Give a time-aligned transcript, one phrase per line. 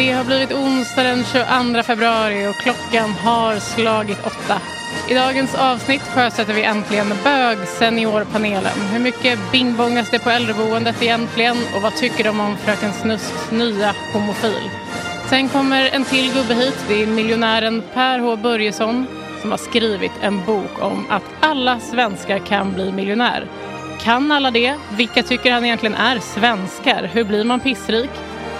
[0.00, 4.60] Det har blivit onsdag den 22 februari och klockan har slagit åtta.
[5.08, 8.80] I dagens avsnitt sjösätter vi äntligen bög seniorpanelen.
[8.92, 13.94] Hur mycket bingbongas det på äldreboendet egentligen och vad tycker de om Fröken Snusks nya
[14.12, 14.70] homofil?
[15.28, 16.84] Sen kommer en till gubbe hit.
[16.88, 19.06] Det är miljonären Per H Börjesson
[19.40, 23.46] som har skrivit en bok om att alla svenskar kan bli miljonär.
[24.02, 24.74] Kan alla det?
[24.96, 27.10] Vilka tycker han egentligen är svenskar?
[27.12, 28.10] Hur blir man pissrik?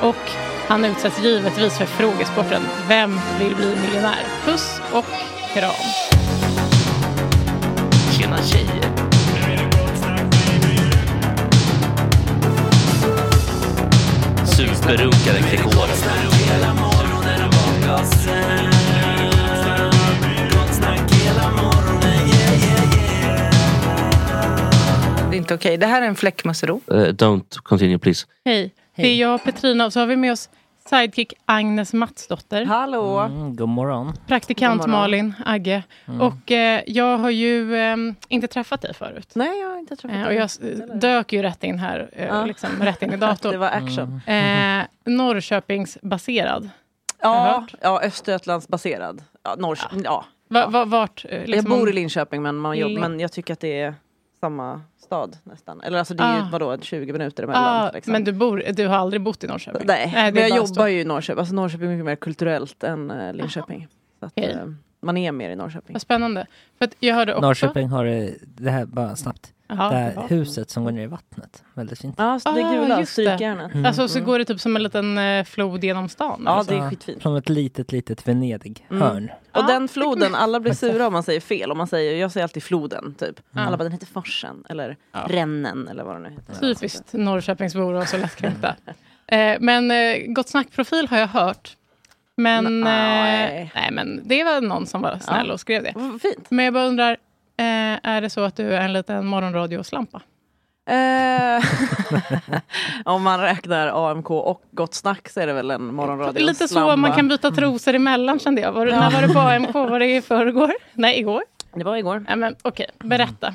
[0.01, 4.25] Och han utsätts givetvis för frågesporten Vem vill bli miljonär?
[4.45, 5.05] Puss och
[5.55, 5.71] kram.
[8.13, 8.91] Tjena tjejer.
[14.47, 15.81] Superrunkaren Gregor.
[25.33, 25.77] inte okej.
[25.77, 26.81] Det här är en fläckmussero.
[26.93, 28.27] Uh, don't continue please.
[28.45, 28.75] Hej.
[28.97, 30.49] Det är jag, Petrina, och så har vi med oss
[30.89, 32.65] sidekick Agnes Matsdotter.
[32.65, 33.19] Hallå!
[33.19, 34.13] Mm, god morgon.
[34.27, 35.01] Praktikant God morgon.
[35.03, 35.83] Malin Agge.
[36.09, 36.21] Mm.
[36.21, 37.97] Och eh, jag har ju eh,
[38.29, 39.29] inte träffat dig förut.
[39.35, 40.27] Nej, jag har inte träffat Eh, dig.
[40.29, 40.61] och jag s-
[40.95, 42.45] dök ju rätt in här, eh, Ja.
[42.45, 43.53] liksom, rätt in i datorn.
[43.53, 44.21] Det var action.
[44.27, 44.85] Eh,
[45.61, 46.71] Norrköpingsbaserad.
[47.23, 49.23] Ja, ja Östergötlandsbaserad.
[49.45, 50.25] Ja, Norrs, ja.
[50.49, 51.25] Va, va, vart?
[51.29, 53.81] eh, Jag liksom- bor i Linköping men, man jobb, Lin- men jag tycker att det
[53.81, 53.95] är
[54.41, 55.81] samma stad nästan.
[55.81, 56.49] Eller alltså det är ju Ah.
[56.53, 57.65] vadå, 20 minuter emellan.
[57.65, 58.13] Ah, liksom.
[58.13, 59.83] Men du, bor, du har aldrig bott i Norrköping?
[59.87, 61.39] Nej, är men jag jobbar stå- ju i Norrköping.
[61.41, 63.89] Alltså Norrköping är mycket mer kulturellt än eh, Linköping.
[64.21, 64.51] Så att, Okej.
[64.51, 64.67] eh,
[65.03, 65.95] man är mer i Norrköping.
[65.95, 66.47] Vad spännande.
[66.79, 67.47] För att jag hörde också...
[67.47, 69.53] Norrköping har det, det här bara snabbt.
[69.71, 70.27] Jaha, det här ja.
[70.29, 71.63] huset som går ner i vattnet.
[71.75, 72.15] Väldigt fint.
[72.19, 73.23] Ja, så det Ah, gula just det.
[73.27, 73.73] strykjärnet.
[73.75, 73.87] Mm.
[73.87, 76.43] Alltså så går det typ som en liten eh, flod genom stan?
[76.45, 76.71] Ja, eller så?
[76.71, 77.23] det är skitfint.
[77.23, 78.87] Som ett litet, litet Venedig.
[78.91, 79.03] Mm.
[79.03, 79.25] Hörn.
[79.53, 81.71] Och Ja, den floden, alla blir sura om man säger fel.
[81.73, 83.41] Om man säger, jag säger alltid floden, typ.
[83.51, 83.61] Ja.
[83.61, 85.27] Alla bara, den heter Forsen, eller Ja.
[85.29, 86.55] Rännen, eller vad det nu heter.
[86.61, 88.75] Typiskt Norrköpingsbor och så lättkränkta.
[89.27, 91.77] eh, men eh, Gott Snack-profil har jag hört.
[92.37, 93.63] Men, Nej.
[93.63, 95.53] eh, nej, men det var någon som var snäll Ja.
[95.53, 95.93] och skrev det.
[96.23, 96.51] Fint.
[96.51, 97.17] Men jag bara undrar,
[98.03, 100.23] är det så att du är en liten morgonradioslampa?
[100.91, 101.65] Eh,
[103.05, 106.47] om man räknar AMK och Gott Snack så är det väl en morgonradio.
[106.47, 108.73] Lite så, man kan byta trosor emellan kände jag.
[108.73, 109.75] Var det, När var det på AMK?
[109.75, 110.73] Var det i förrgår?
[110.95, 111.43] Nej, igår?
[111.75, 112.25] Det var igår.
[112.29, 113.55] Ja, men, Okej, berätta.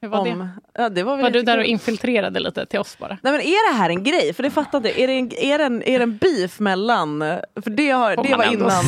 [0.00, 0.32] Hur var det?
[0.32, 3.18] Om, ja, det var väl Var du där och infiltrerade lite till oss bara?
[3.22, 4.32] Nej men är det här en grej?
[4.34, 4.98] För det fattade jag.
[4.98, 7.18] Är det en, är det en, är det en beef mellan...
[7.62, 8.84] För det, har, det, var innan,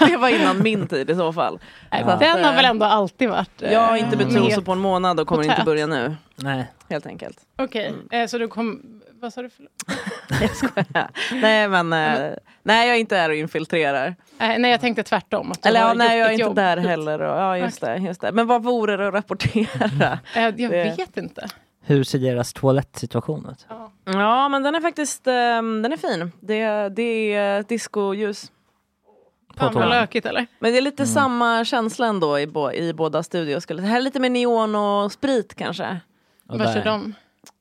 [0.10, 1.58] det var innan min tid i så fall.
[1.92, 3.62] Nej, Så att, Den har eh, väl ändå alltid varit...
[3.62, 6.16] eh, Jag har inte bytt trosor på en månad och kommer inte börja nu.
[6.36, 6.64] Nej.
[6.88, 7.38] Helt enkelt.
[7.58, 8.82] Okej, eh, så du kom...
[9.20, 9.50] Vad sa du?
[9.50, 9.68] För...
[10.40, 11.10] Jag skojar.
[11.32, 14.06] nej men eh, nej jag är inte där och infiltrerar.
[14.38, 15.50] Eh, nej, jag tänkte tvärtom.
[15.52, 17.20] Att Eller ja, nej jag är inte jobb där heller.
[17.20, 18.32] Och, ja just det, just det.
[18.32, 20.18] Men vad vore det att rapportera?
[20.34, 20.68] Eh, jag Det-
[20.98, 21.48] vet inte.
[21.82, 23.66] Hur ser deras toalettsituation ut?
[24.04, 26.32] Ja men den är faktiskt ehm, den är fin.
[26.40, 28.52] Det, det är discoljus.
[29.56, 30.46] Fan vad lökigt eller?
[30.58, 33.66] Men det är lite samma känsla ändå i, bo, i båda studios.
[33.66, 36.00] Det här är lite mer neon och sprit kanske.
[36.48, 37.14] Och Vad där- kör de?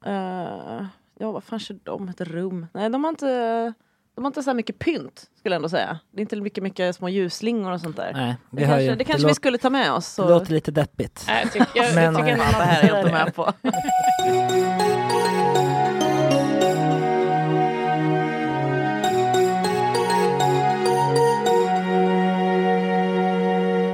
[0.05, 0.85] Eh,
[1.21, 2.09] ja vad fan kör de?
[2.09, 2.67] Ett rum?
[2.73, 3.73] Nej de har inte
[4.15, 5.99] de har inte så här mycket pynt skulle jag ändå säga.
[6.11, 8.13] Det är inte mycket, mycket små ljusslingor och sånt där.
[8.13, 10.07] Nej, vi det har kanske, ju, det kanske vi låter, skulle ta med oss.
[10.07, 10.23] Så.
[10.23, 11.23] det låter lite deppigt.
[11.27, 13.13] Nej, jag, tycker, jag, Men, jag tycker Ja, det här är jag inte det.
[13.13, 13.53] med på.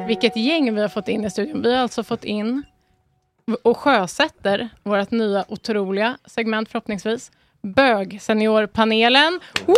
[0.08, 1.62] Vilket gäng vi har fått in i studion.
[1.62, 2.64] Vi har alltså fått in
[3.62, 7.32] och sjösätter vårt nya otroliga segment förhoppningsvis.
[7.62, 9.40] Bög-seniorpanelen.
[9.66, 9.76] Woo!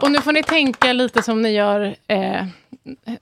[0.00, 2.46] Och nu får ni tänka lite som ni gör eh,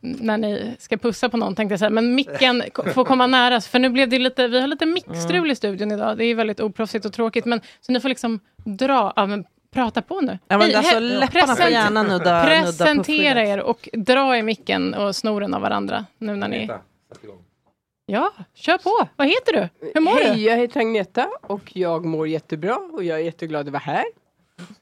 [0.00, 1.54] när ni ska pussa på någon.
[1.54, 1.90] Tänkte jag säga.
[1.90, 2.62] Men micken
[2.94, 3.60] får komma nära.
[3.60, 6.18] För nu blev det lite, vi har lite mickstrul i studion idag.
[6.18, 7.44] Det är väldigt oproffsigt och tråkigt.
[7.44, 10.38] Men, så ni får liksom dra, ja, men, prata på nu.
[10.48, 13.36] Ja, men Hej, alltså, läpparna får gärna nudda, nudda Presentera puffskyddet.
[13.36, 16.04] er och dra i micken och snoren av varandra.
[16.18, 16.70] Nu när ni...
[18.12, 19.08] Ja, kör på.
[19.16, 19.88] Vad heter du?
[19.94, 20.40] Hur mår Hej, du?
[20.42, 24.04] jag heter Agneta och jag mår jättebra och jag är jätteglad att vara här.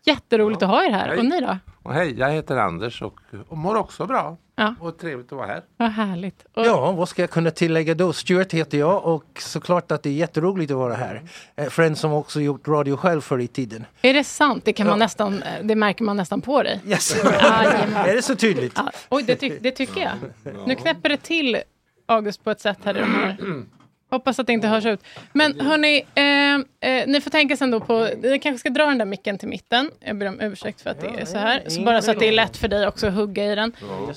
[0.05, 1.19] Jätteroligt att ha er här.
[1.19, 1.59] Och ni då?
[1.83, 4.37] Och hej, jag heter Anders och, och mår också bra.
[4.57, 4.75] Ja.
[4.81, 5.63] Och trevligt att vara här.
[5.77, 6.47] Vad härligt.
[6.55, 8.13] Och, Ja, vad ska jag kunna tillägga då?
[8.13, 11.23] Stuart heter jag och såklart att det är jätteroligt att vara här.
[11.57, 13.85] Eh, För en som också gjort radio själv förr i tiden.
[14.03, 14.65] Är det sant?
[14.65, 15.05] Det, kan man Ja.
[15.05, 16.81] nästan, eh, det märker man nästan på dig.
[16.87, 17.17] Yes.
[17.25, 17.97] Jajamän.
[18.09, 18.73] är det så tydligt?
[18.77, 20.13] Ja, oj, det, ty- det tycker jag.
[20.67, 21.57] Nu knäpper det till
[22.11, 23.37] August på ett sätt här i de här.
[24.11, 25.01] Hoppas att det inte hörs ut.
[25.33, 28.99] Men hörni, eh, eh, ni får tänka sen då på, ni kanske ska dra den
[28.99, 29.91] där micken till mitten.
[30.01, 31.63] Jag ber om ursäkt för att det är så här.
[31.69, 33.73] Så bara så att det är lätt för dig också att hugga i den.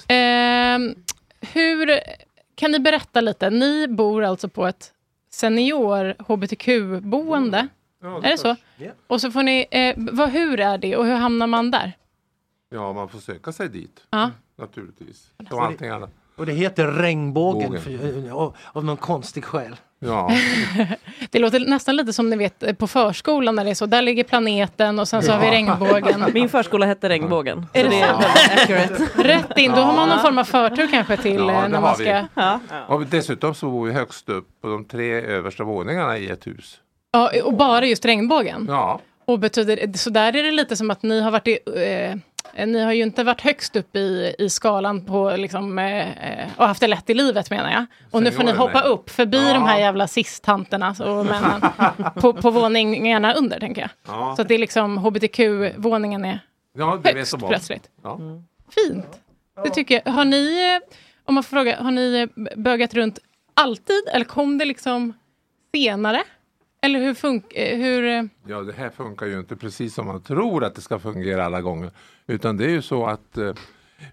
[0.07, 0.95] Eh,
[1.53, 1.99] hur,
[2.55, 3.49] kan ni berätta lite?
[3.49, 4.91] Ni bor alltså på ett
[5.31, 7.67] senior hbtq-boende.
[8.03, 8.55] Är det så?
[9.07, 11.91] Och så får ni, eh, vad, hur är det och hur hamnar man där?
[12.69, 14.03] Ja, man får söka sig dit.
[14.09, 14.31] Ja.
[14.55, 15.29] Naturligtvis.
[15.49, 16.09] Som allting annat.
[16.35, 17.81] Och det heter regnbågen Bågen.
[17.81, 19.75] för, eh, av, av någon konstig skäl.
[20.05, 20.31] Ja,
[21.31, 23.85] Det låter nästan lite som ni vet eh, på förskolan när det är så.
[23.85, 26.25] Där ligger planeten och sen så har vi regnbågen.
[26.33, 27.65] Min förskola hette Regnbågen.
[27.73, 28.03] Är det
[28.53, 29.07] accurate.
[29.15, 31.95] Rätt in, då har man någon form av förtur kanske till Ja, eh, när man
[31.95, 32.25] ska...
[32.35, 32.59] Ja.
[32.87, 36.79] och dessutom så bor vi högst upp på de tre översta våningarna i ett hus.
[37.11, 38.65] Ja, och bara just regnbågen.
[38.69, 41.59] Ja, Och betyder, så där är det lite som att ni har varit i,
[42.55, 46.67] eh, ni har ju inte varit högst upp i, i skalan på liksom, eh, och
[46.67, 47.85] haft det lätt i livet menar jag.
[48.11, 48.89] Och nu får ni hoppa nej.
[48.89, 49.53] upp förbi Ja.
[49.53, 51.61] de här jävla cis-tanterna och männen
[52.15, 53.89] på, på våningarna under tänker jag.
[54.07, 54.35] ja.
[54.35, 56.39] Så att det är liksom hbtq-våningen är
[56.77, 57.39] ja det högst om.
[57.39, 57.89] plötsligt.
[58.03, 58.19] Ja.
[58.69, 59.19] Fint.
[59.63, 60.11] Det tycker jag.
[60.11, 63.19] Har ni, eh, om man får fråga, har ni eh, bögat runt
[63.53, 65.13] alltid eller kom det liksom
[65.75, 66.23] senare?
[66.83, 67.75] Eller hur funkar...
[67.77, 70.99] Hur, eh, Ja, det här funkar ju inte precis som man tror att det ska
[70.99, 71.91] fungera alla gånger.
[72.27, 73.53] Utan det är ju så att eh,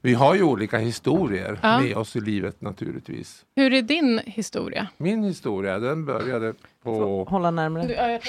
[0.02, 1.80] vi har ju olika historier Ja.
[1.80, 3.44] med oss i livet naturligtvis.
[3.56, 4.88] hur är din historia?
[4.96, 8.20] Min historia den började på Hålla närmare.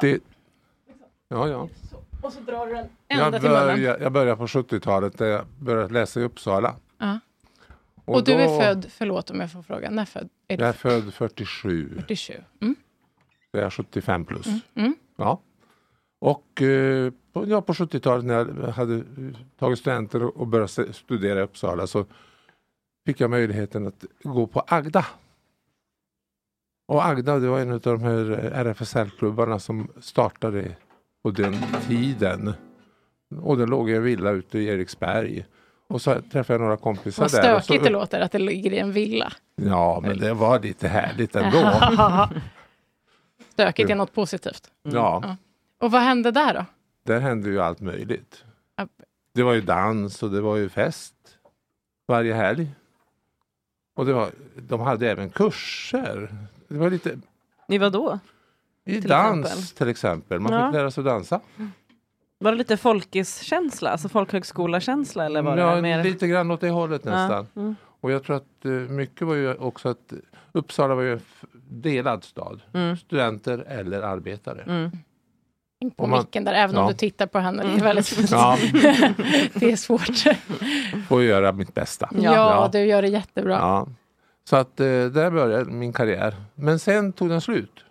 [0.00, 0.18] 70...
[1.28, 1.68] Ja, ja.
[2.22, 3.66] Och så drar du den Jag ända till munnen.
[3.76, 6.74] började, jag började på 70-talet där jag började läsa i Uppsala.
[6.98, 7.20] Ja.
[8.04, 10.28] Och, du då- är född, förlåt om jag får fråga, när född?
[10.48, 11.90] Är du Jag är född 47.
[11.96, 12.34] 47?
[12.60, 12.74] Mm.
[13.50, 14.46] Så jag är 75 plus.
[14.74, 14.94] Mm.
[15.16, 15.40] Ja.
[16.20, 19.02] Och eh, på, ja, på 70-talet när jag hade eh,
[19.58, 22.04] tagit studenter och börjat studera i Uppsala så
[23.06, 25.06] fick jag möjligheten att gå på Agda.
[26.88, 30.76] Och Agda det var en av de här eh, RFSL-klubbarna som startade
[31.22, 31.56] på den
[31.88, 32.52] tiden.
[33.42, 35.44] Och den låg i en villa ute i Eriksberg.
[35.88, 37.58] Och så träffade jag några kompisar Vad där.
[37.58, 39.32] så stökigt det upp- låter att det ligger i en villa.
[39.56, 41.58] Ja, men det var lite härligt ändå.
[43.60, 44.70] Stökigt är något positivt.
[44.82, 45.36] Ja.
[45.78, 46.64] Och vad hände där då?
[47.04, 48.44] Där hände ju allt möjligt.
[49.34, 51.14] Det var ju dans och det var ju fest
[52.06, 52.70] varje helg.
[53.94, 56.34] Och det var, de hade även kurser.
[56.68, 57.18] Det var lite
[57.68, 58.18] I vad då?
[58.84, 59.66] i Till dans exempel?
[59.76, 60.40] till exempel.
[60.40, 60.66] Man Ja.
[60.68, 61.40] fick lära sig att dansa.
[62.38, 66.04] Var det lite folkiskänsla, alltså folkhögskola-känsla eller var ja, det mer?
[66.04, 67.46] Lite grann åt det hållet Ja, nästan.
[67.56, 67.76] mm.
[68.00, 70.12] Och jag tror att eh, mycket var ju också att
[70.52, 71.18] Uppsala var ju
[71.70, 72.60] delad stad.
[72.74, 72.96] Mm.
[72.96, 74.62] Studenter eller arbetare.
[74.62, 74.90] Mm.
[75.96, 76.82] På Om man- micken där, även Ja.
[76.82, 77.62] om du tittar på henne.
[77.62, 78.30] Det är väldigt svårt.
[78.30, 78.56] Ja.
[79.54, 80.36] det är svårt.
[81.08, 82.10] Får göra mitt bästa.
[82.14, 83.52] Ja, du gör det jättebra.
[83.52, 83.86] Ja.
[84.44, 86.36] Så att eh, där började min karriär.
[86.54, 87.84] Men sen tog den slut.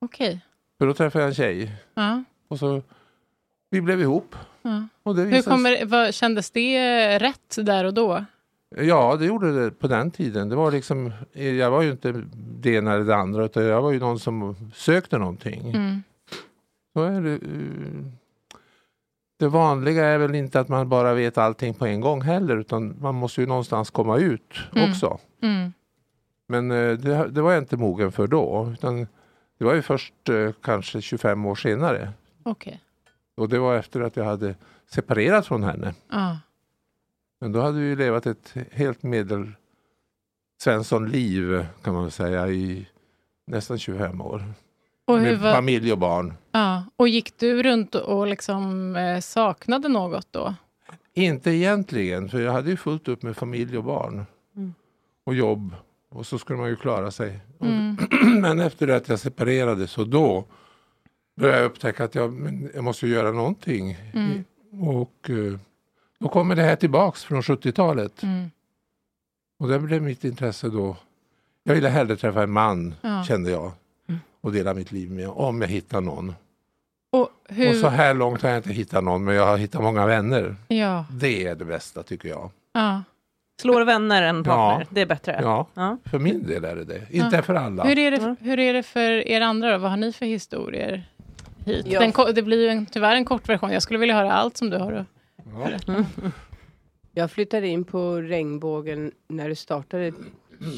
[0.00, 0.40] Okej.
[0.78, 1.72] För då träffade jag en tjej.
[1.94, 2.24] Ja.
[2.48, 2.82] Och så,
[3.70, 4.36] vi blev ihop.
[4.62, 4.88] Ja.
[5.02, 8.24] Och det Hur kommer, vad, kändes det rätt där och då?
[8.76, 10.48] Ja, det gjorde det på den tiden.
[10.48, 13.92] Det var liksom, jag var ju inte det ena eller det andra utan jag var
[13.92, 15.70] ju någon som sökte någonting.
[15.70, 16.02] Mm.
[16.92, 18.04] Så är det, eh,
[19.38, 22.96] det vanliga är väl inte att man bara vet allting på en gång heller utan
[23.00, 24.90] man måste ju någonstans komma ut Mm.
[24.90, 25.18] också.
[25.42, 25.72] Mm.
[26.48, 28.70] Men eh, det, det var jag inte mogen för då.
[28.72, 29.06] Utan
[29.58, 32.12] det var ju först eh, kanske 25 år senare.
[32.42, 32.80] Okej.
[33.36, 34.54] Och det var efter att jag hade
[34.90, 35.94] separerat från henne.
[36.10, 36.38] Ja.
[37.40, 39.52] Men då hade vi levat ett helt medel
[40.62, 42.86] Svensson-liv kan man säga i
[43.46, 44.44] nästan 25 år.
[45.04, 46.34] Och, Med var, familj och barn.
[46.52, 46.84] ja.
[46.96, 50.54] och gick du runt och liksom, eh, saknade något då?
[51.14, 54.26] Inte egentligen, för jag hade ju fullt upp med familj och barn.
[54.56, 54.74] Mm.
[55.24, 55.74] Och jobb.
[56.10, 57.40] Och så skulle man ju klara sig.
[57.60, 57.96] Mm.
[58.40, 60.44] Men efter att jag separerade så då
[61.40, 62.32] började jag upptäcka att jag,
[62.74, 63.96] jag måste göra någonting.
[64.14, 64.44] Mm.
[64.88, 65.58] Och eh,
[66.20, 68.22] då kommer det här tillbaks från 70-talet.
[68.22, 68.50] Mm.
[69.60, 70.96] Och det blev mitt intresse då.
[71.64, 73.24] Jag ville hellre träffa en man, Ja.
[73.24, 73.72] kände jag.
[74.40, 76.34] Och dela mitt liv med, om jag hittar någon.
[77.12, 79.82] Och hur, Och så här långt har jag inte hittat någon, men jag har hittat
[79.82, 80.56] många vänner.
[80.68, 81.04] Ja.
[81.12, 82.50] Det är det bästa tycker jag.
[82.72, 83.02] Ja.
[83.60, 84.80] Slår vänner än partner?
[84.80, 84.86] Ja.
[84.90, 85.38] Det är bättre?
[85.42, 85.96] Ja, Ja.
[86.04, 87.06] för min del är det det.
[87.10, 87.42] Inte Ja.
[87.42, 87.84] för alla.
[87.84, 89.78] Hur är, det, hur är det för er andra då?
[89.78, 91.08] Vad har ni för historier
[91.64, 91.86] hit?
[91.88, 92.00] Ja.
[92.00, 93.70] Den, det blir ju en, tyvärr en kort version.
[93.72, 95.06] Jag skulle vilja höra allt som du har att
[95.56, 96.06] berätta.
[97.12, 100.12] Jag flyttade in på Regnbågen när det startade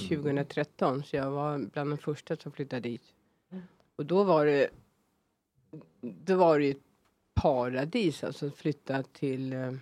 [0.09, 1.05] 2013.
[1.05, 3.03] Så jag var bland de första som flyttade dit.
[3.97, 4.69] Och då var det
[6.01, 6.83] då var det ett
[7.35, 8.25] paradis.
[8.25, 9.73] Alltså att flytta till eh,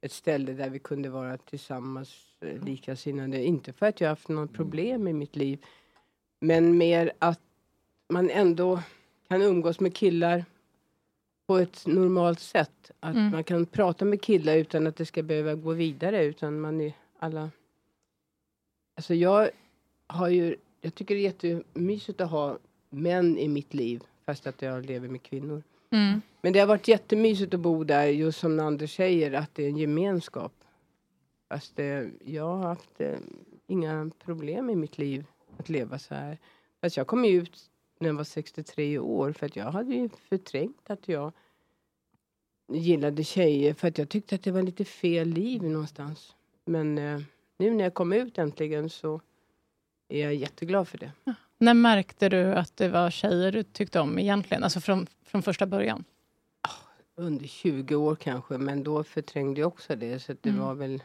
[0.00, 3.44] ett ställe där vi kunde vara tillsammans eh, likasinnade.
[3.44, 5.64] Inte för att jag haft något problem i mitt liv.
[6.40, 7.40] Men mer att
[8.08, 8.82] man ändå
[9.28, 10.44] kan umgås med killar
[11.46, 12.90] på ett normalt sätt.
[13.00, 13.30] Att Mm.
[13.30, 16.24] man kan prata med killar utan att det ska behöva gå vidare.
[16.24, 17.50] Utan man är alla...
[18.96, 19.50] Alltså jag
[20.06, 20.56] har ju...
[20.80, 22.58] Jag tycker det är jättemysigt att ha
[22.90, 24.02] män i mitt liv.
[24.26, 25.62] Fast att jag lever med kvinnor.
[25.90, 26.20] Mm.
[26.42, 28.06] Men det har varit jättemysigt att bo där.
[28.06, 29.32] Just som Anders säger.
[29.32, 30.52] Att det är en gemenskap.
[31.48, 33.18] Fast det, jag har haft eh,
[33.66, 35.24] inga problem i mitt liv.
[35.58, 36.38] Att leva så här.
[36.80, 37.70] Fast jag kom ut
[38.02, 39.32] när jag var 63 år.
[39.32, 41.32] För att jag hade ju förträngt att jag
[42.72, 43.74] gillade tjejer.
[43.74, 46.34] För att jag tyckte att det var lite fel liv någonstans.
[46.64, 47.20] Men eh,
[47.58, 49.20] nu när jag kom ut äntligen så
[50.08, 51.12] är jag jätteglad för det.
[51.58, 54.64] När märkte du att det var tjejer du tyckte om egentligen?
[54.64, 56.04] Alltså från, från första början?
[57.14, 60.18] Under 20 år kanske, men då förträngde jag också det.
[60.18, 60.62] Så det Mm.
[60.62, 61.02] var väl...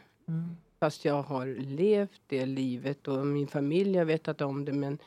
[0.80, 4.72] Fast jag har levt det livet och min familj har vetat om det.
[4.72, 4.98] Men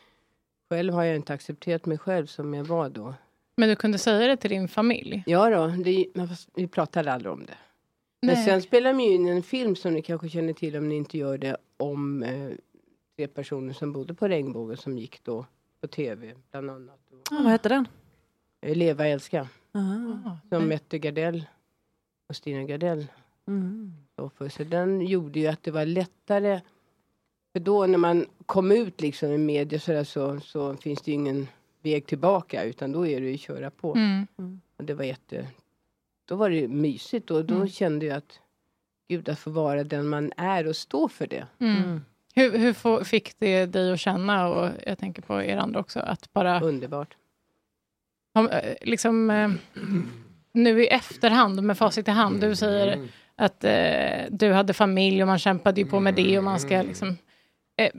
[0.71, 3.13] själv har jag inte accepterat mig själv som jag var då.
[3.55, 5.23] Men du kunde säga det till din familj?
[5.25, 7.57] Ja då, det, men vi pratade aldrig om det.
[8.21, 8.45] Men Nej.
[8.45, 11.17] sen spelar de ju in en film som ni kanske känner till om ni inte
[11.17, 11.57] gör det.
[11.77, 12.51] Om eh,
[13.15, 15.45] tre personer som bodde på Regnbågen som gick då
[15.81, 16.99] på tv bland annat.
[17.11, 17.87] Ja, vad hette den?
[18.61, 19.47] Eh, Leva älska.
[19.71, 20.37] Ah.
[20.49, 21.45] Som Mette Gardell
[22.29, 23.07] och Stina Gardell
[23.47, 23.93] Mm.
[24.37, 24.49] för.
[24.49, 26.61] Så den gjorde ju att det var lättare.
[27.53, 31.11] För då när man kom ut liksom i media så, där, så, så finns det
[31.11, 31.47] ju ingen
[31.83, 33.95] väg tillbaka utan då är det ju köra på.
[33.95, 34.27] Mm.
[34.77, 35.47] Och det var jätte...
[36.25, 37.67] Då var det mysigt och då Mm.
[37.69, 38.39] kände jag att
[39.07, 41.47] gud att få vara den man är och stå för det.
[41.59, 42.01] Mm.
[42.35, 45.99] Hur, hur få, fick det dig att känna, och jag tänker på er andra också,
[45.99, 46.61] att bara...
[46.61, 47.15] Underbart.
[48.35, 49.51] Eh, liksom, eh,
[50.51, 55.27] nu i efterhand, med facit i hand, du säger att eh, du hade familj och
[55.27, 57.17] man kämpade ju på med det och man ska liksom...
[57.81, 57.91] Eh,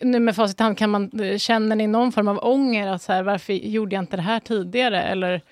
[0.00, 2.88] nu med facit i hand, kan man, känner ni någon form av ånger?
[2.88, 5.02] Att så här, varför gjorde jag inte det här tidigare?
[5.02, 5.42] Eller,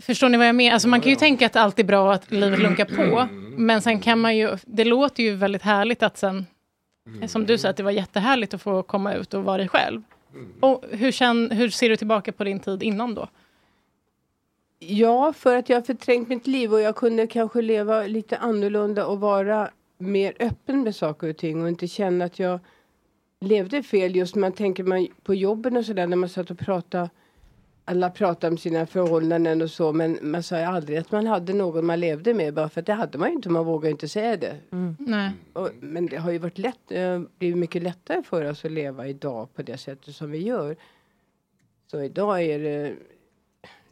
[0.00, 0.72] förstår ni vad jag menar?
[0.72, 3.28] Alltså man kan ju tänka att allt är bra och att livet lunkar på.
[3.56, 6.46] Men sen kan man ju, det låter ju väldigt härligt att sen,
[7.26, 10.02] som du säger, att det var jättehärligt att få komma ut och vara dig själv.
[10.60, 13.28] Och hur, känn, hur ser du tillbaka på din tid innan då?
[14.78, 19.06] Ja, för att jag har förträngt mitt liv och jag kunde kanske leva lite annorlunda
[19.06, 22.60] och vara mer öppen med saker och ting och inte känna att jag
[23.40, 24.16] levde fel.
[24.16, 27.10] Just man tänker man på jobben och sådär när man satt och pratade.
[27.84, 31.52] Alla pratade om sina förhållanden och så men man sa ju aldrig att man hade
[31.52, 33.48] någon man levde med bara för att det hade man ju inte.
[33.48, 34.56] Man vågar inte säga det.
[34.98, 35.30] Nej.
[35.52, 38.70] Och, men det har ju varit lätt, det har blivit mycket lättare för oss att
[38.72, 40.76] leva idag på det sättet som vi gör.
[41.86, 42.94] Så idag är det,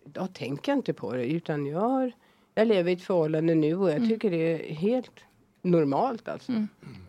[0.04, 2.12] idag tänker jag inte på det utan jag, har,
[2.54, 5.20] jag lever i ett förhållande nu och jag tycker det är helt
[5.70, 6.52] normalt alltså.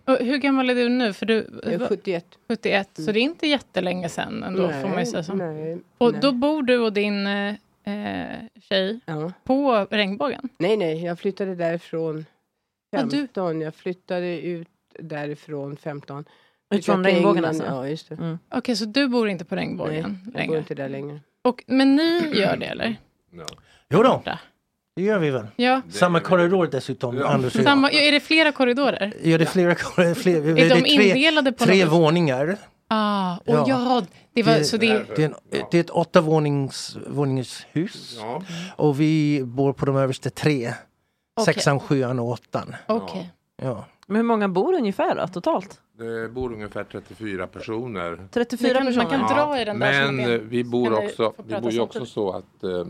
[0.05, 1.13] Och hur gammal är du nu?
[1.13, 2.25] För du, Jag är 71.
[2.47, 5.33] 71, så det är inte jättelänge sedan ändå får man ju säga så.
[5.33, 6.21] nej, Och nej.
[6.21, 9.31] då bor du och din eh, eh, tjej Ja.
[9.43, 10.49] på Regnbågen?
[10.57, 12.25] Nej, nej, jag flyttade därifrån
[12.89, 13.61] Ja, du- 15.
[13.61, 14.67] Jag flyttade ut
[14.99, 16.19] därifrån 15.
[16.19, 16.25] Ut
[16.69, 17.65] Flyttade från till regnbågen alltså?
[17.65, 18.15] Ja, just det.
[18.15, 18.39] Mm.
[18.49, 20.57] Okej, så du bor inte på Regnbågen Nej, jag bor längre?
[20.57, 21.19] inte där längre.
[21.41, 22.95] Och, men ni gör det eller?
[23.89, 24.23] Jo då.
[24.97, 25.47] Det gör vi väl.
[25.55, 25.81] Ja.
[25.89, 27.65] Samma korridor dessutom, Anders och jag.
[27.65, 29.13] Samma, är det flera korridorer?
[29.23, 30.13] Ja, det är flera korridorer.
[30.15, 32.57] Fler, det Är de tre, indelade på tre något våningar.
[32.87, 33.65] Ah, och Ja.
[33.67, 35.35] ja, det var, Det- så det, Det är, en,
[35.71, 38.17] det är ett åttavåningshus.
[38.19, 38.41] Ja.
[38.75, 40.73] Och vi bor på de översta tre.
[41.35, 41.53] Okej.
[41.53, 42.75] Sexan, sjuan och åttan.
[42.87, 43.29] okej.
[43.61, 43.85] Ja.
[44.07, 45.81] Men hur många bor ungefär då, totalt?
[45.97, 48.19] Det bor ungefär 34 personer.
[48.31, 49.27] 34 Man kan- man personer?
[49.27, 52.63] kan dra i den där Men vi bor också, vi bor ju också så att
[52.63, 52.85] eh,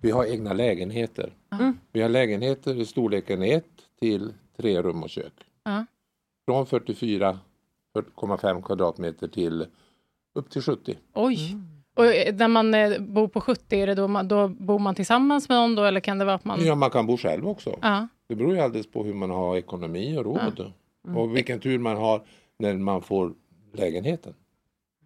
[0.00, 1.32] vi har egna lägenheter.
[1.52, 1.78] Mm.
[1.92, 3.64] Vi har lägenheter i storleken 1
[4.00, 5.32] till 3 rum och kök.
[5.64, 5.86] Ja.
[6.44, 9.66] Från 44,5 kvadratmeter till
[10.34, 10.96] upp till 70.
[11.14, 11.56] Oj.
[11.96, 14.94] Och eh, när man eh, bor på 70, är det då, man, då bor man
[14.94, 15.84] tillsammans med någon då?
[15.84, 16.64] Eller kan det vara att man...
[16.64, 17.78] Ja, man kan bo själv också.
[17.82, 18.08] Ja.
[18.28, 20.72] Det beror ju alldeles på hur man har ekonomi och råd.
[21.06, 21.16] Mm.
[21.16, 22.22] Och vilken tur man har
[22.58, 23.34] när man får
[23.72, 24.34] lägenheten.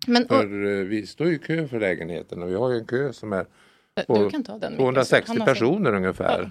[0.07, 2.79] Men, och, För eh, vi står ju i kö för lägenheten och vi har ju
[2.79, 3.47] en kö som är
[4.03, 4.73] på du kan ta den.
[4.73, 6.51] micken, 260 så han har- personer ungefär.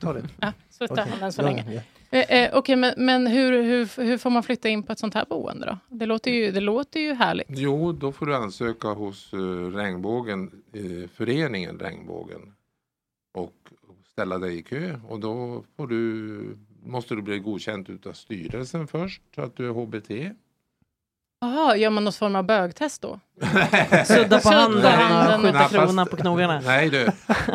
[0.00, 0.28] Ta det.
[0.40, 1.72] Ja, så tar han den så länge.
[1.74, 1.80] ja.
[2.18, 5.14] Eh, eh, Okej, men, men hur, hur, hur får man flytta in på ett sånt
[5.14, 5.78] här boende då?
[5.96, 7.46] Det låter ju, det låter ju härligt.
[7.50, 12.54] Jo, då får du ansöka hos uh, Regnbågen, eh, föreningen Regnbågen.
[13.34, 13.54] Och
[14.12, 19.22] ställa dig i kö och då får du, måste du bli godkänd utav styrelsen först
[19.34, 20.36] så att du är HBT.
[21.42, 23.20] Jaha, gör man någon form av bögtest då?
[24.06, 24.84] Sudda på handen
[25.34, 26.60] och skjuta Knappast- kronorna på knogarna?
[26.64, 27.08] Nej du,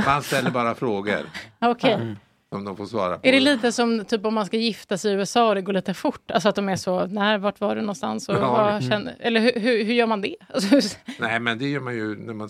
[0.05, 1.19] man ställer bara frågor
[1.61, 2.15] Okej.
[2.51, 3.27] Som de får svara på.
[3.27, 5.73] Är det lite som typ om man ska gifta sig i USA och det går
[5.73, 6.31] lite fort?
[6.31, 8.29] Alltså att de är så, när, vart var du någonstans?
[8.29, 8.51] Och Ja.
[8.71, 10.35] vad känner, eller hur, hur, hur gör man det?
[10.53, 12.49] Alltså, Nej men det gör man ju när man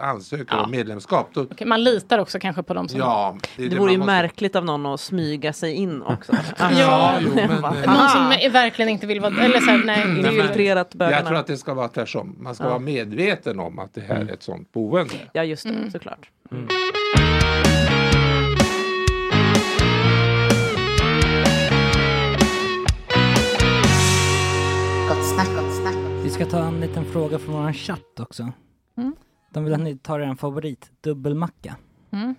[0.00, 1.30] ansöker om medlemskap.
[1.34, 2.98] Då, okej, man litar också kanske på dem som...
[3.00, 6.32] ja, är Det vore ju måste- märkligt av någon att smyga sig in också.
[6.58, 9.34] Ja, jo, men, eh, Någon som verkligen inte vill vara...
[9.44, 11.16] Eller så här, nej, men- Infiltrerat bögarna.
[11.16, 12.36] Jag tror att det ska vara tvärtom.
[12.40, 15.14] Man ska vara medveten om att det här är ett sånt boende.
[15.32, 15.90] Ja, just det, Mm.
[15.90, 16.28] såklart.
[16.50, 16.58] Vi
[26.34, 28.52] ska ta en liten fråga från vår chatt också.
[28.96, 29.16] Mm.
[29.50, 31.76] De vill att ni tar er favorit, dubbelmacka.
[32.10, 32.34] Mm.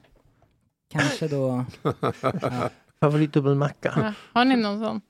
[0.91, 1.65] Kanske då...
[2.21, 2.69] ja.
[2.99, 3.93] Favoritdubbelmacka?
[3.95, 4.13] Ja.
[4.33, 5.01] Har ni någon sån?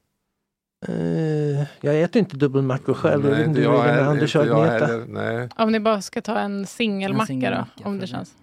[0.88, 3.26] Eh, jag äter inte dubbelmackor själv.
[3.26, 5.06] jag vet inte jag heller, Anders inte har jag heller.
[5.08, 5.50] Nej.
[5.56, 8.36] Om ni bara ska ta en singelmacka En då, om det känns.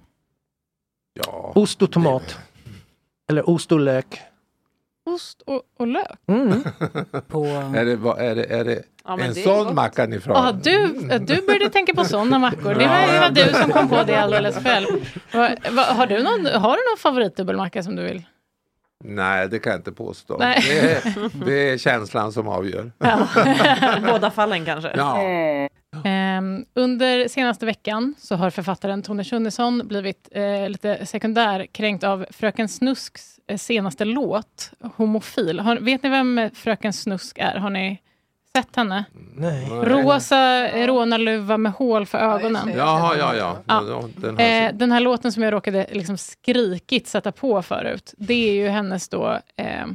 [1.15, 1.53] Ja.
[1.55, 2.39] Ost och tomat.
[3.31, 4.21] Eller ost och lök.
[5.15, 6.07] Ost och, och lök?
[6.29, 6.65] Mm.
[7.29, 7.45] På...
[7.77, 10.53] Är det, vad- är det, är det Ja, en det sån macka ni Ah, frågar?
[10.53, 10.87] du,
[11.19, 12.75] du började tänka på sådana mackor.
[12.75, 14.87] Det var, det var du som kom på det alldeles själv.
[15.33, 18.23] Va, va, har, du någon, har du någon favoritdubbelmacka som du vill?
[19.05, 20.37] Nej, det kan jag inte påstå.
[20.39, 20.65] Nej.
[20.69, 22.93] Det, är, det är känslan som avgör.
[22.99, 23.19] Ja.
[24.07, 24.93] Båda fallen kanske.
[24.97, 25.19] Ja.
[26.05, 32.69] Ehm, under senaste veckan så har författaren Tone Schunnesson blivit eh, lite sekundärkränkt av Fröken
[32.69, 35.61] Snusks eh, senaste låt, Homofil.
[35.61, 37.55] Har, vet ni vem eh, Fröken Snusk är?
[37.55, 38.01] Har ni
[38.57, 39.05] sett henne?
[39.37, 39.69] Nej.
[39.69, 42.73] Rosa rånarluva med hål för ögonen.
[42.77, 43.59] Jaha, ja, ja.
[43.67, 43.85] Ja.
[43.89, 48.15] ja den jag Eh, den här låten som jag råkade liksom skrikigt sätta på förut,
[48.17, 49.87] det är ju hennes då eh,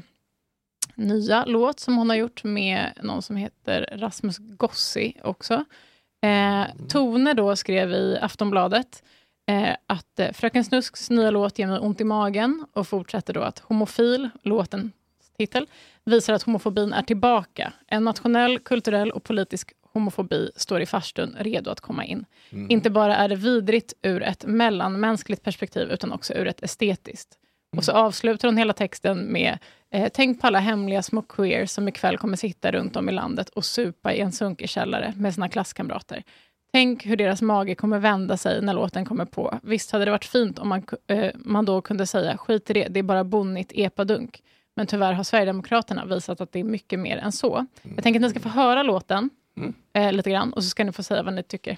[0.96, 5.66] nya låt som hon har gjort med någon som heter Rasmus Gossi också.
[6.28, 9.04] Eh, Tone då skrev i Aftonbladet
[9.48, 13.42] eh, att eh, Fröken Snusks nya låt ger mig ont i magen och fortsätter då
[13.42, 14.92] att homofil, låtens
[15.38, 15.68] titel,
[16.04, 17.74] visar att homofobin är tillbaka.
[17.88, 22.26] En nationell, kulturell och politisk homofobi står i farstun redo att komma in.
[22.50, 22.72] Mm.
[22.72, 27.38] Inte bara är det vidrigt ur ett mellanmänskligt perspektiv utan också ur ett estetiskt.
[27.78, 29.58] Och så avslutar hon hela texten med
[29.92, 33.50] eh, Tänk på alla hemliga små queer som ikväll kommer sitta runt om i landet
[33.50, 36.24] och supa i en sunkig källare med sina klasskamrater.
[36.74, 39.60] Tänk hur deras mage kommer vända sig när låten kommer på.
[39.64, 42.88] Visst hade det varit fint om man, eh, man då kunde säga skit i det,
[42.88, 44.44] det är bara bonnigt epadunk.
[44.76, 47.66] Men tyvärr har Sverigedemokraterna visat att det är mycket mer än så.
[47.96, 49.30] Jag tänker att ni ska få höra låten
[49.94, 51.78] eh, lite grann och så ska ni få säga vad ni tycker.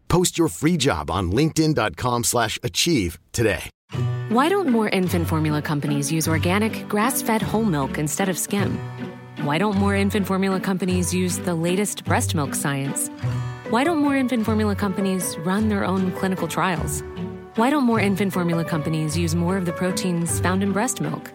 [0.11, 3.69] Post your free job on linkedin.com/achieve slash achieve today.
[4.27, 8.77] Why don't more infant formula companies use organic, grass fed whole milk instead of skim?
[9.45, 13.09] Why don't more infant formula companies use the latest breast milk science?
[13.69, 17.03] Why don't more infant formula companies run their own clinical trials?
[17.55, 21.31] Why don't more infant formula companies use more of the proteins found in breast milk?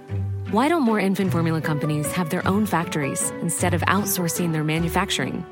[0.50, 5.44] Why don't more infant formula companies have their own factories instead of outsourcing their manufacturing?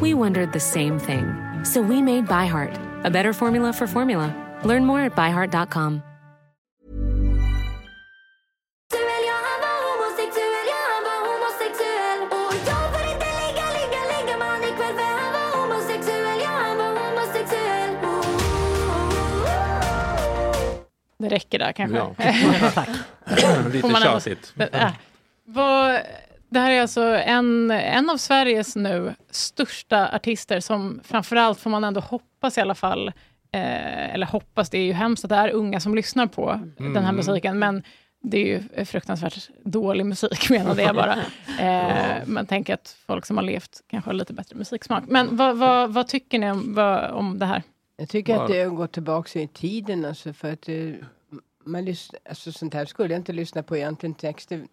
[0.00, 1.26] We wondered the same thing.
[1.64, 4.34] So we made ByHeart, a better formula for formula.
[4.64, 6.02] Learn more at byheart.com.
[21.18, 21.96] Det räcker där kanske.
[21.98, 22.14] Ja.
[22.74, 22.88] Tack.
[23.72, 24.54] Lite tjatigt.
[24.72, 24.90] Äh,
[25.44, 26.00] vad,
[26.48, 31.84] det här är alltså en, en av Sveriges nu största artister som framförallt får man
[31.84, 33.08] ändå hoppas i alla fall,
[33.52, 36.96] eh, eller hoppas, det är ju hemskt att det är unga som lyssnar på den
[36.96, 37.16] här Mm.
[37.16, 37.82] musiken, men
[38.22, 38.44] det är
[38.78, 41.16] ju fruktansvärt dålig musik menade jag bara.
[41.60, 45.04] Eh, Man tänker att folk som har levt kanske har lite bättre musiksmak.
[45.08, 47.62] Men vad, vad, vad tycker ni om, vad, om det här?
[47.96, 50.74] Jag tycker att det har gått tillbaka i tiden alltså för att eh,
[51.64, 54.68] man lyssnar, alltså sånt här skulle jag inte lyssna på egentligen texten.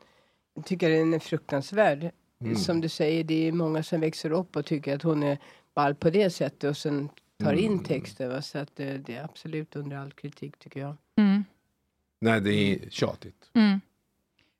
[0.55, 2.11] Jag tycker den är fruktansvärd.
[2.41, 2.55] Mm.
[2.55, 5.37] Som du säger, det är många som växer upp och tycker att hon är
[5.75, 7.09] ball på det sättet och sen
[7.43, 7.83] tar in Mm.
[7.83, 8.29] texten.
[8.29, 8.41] Va?
[8.41, 10.95] Så att eh, det är absolut under all kritik tycker jag.
[11.17, 11.43] Mm.
[12.21, 13.49] Nej, det är tjatigt.
[13.53, 13.81] Mm.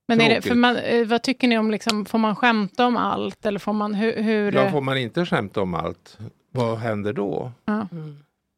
[0.08, 2.98] Men är det, för man, eh, vad tycker ni om, liksom, får man skämta om
[2.98, 3.46] allt?
[3.46, 6.18] Eller får man, hur, hur Ja, får man inte skämta om allt,
[6.52, 7.52] vad händer då?
[7.66, 7.88] Ja.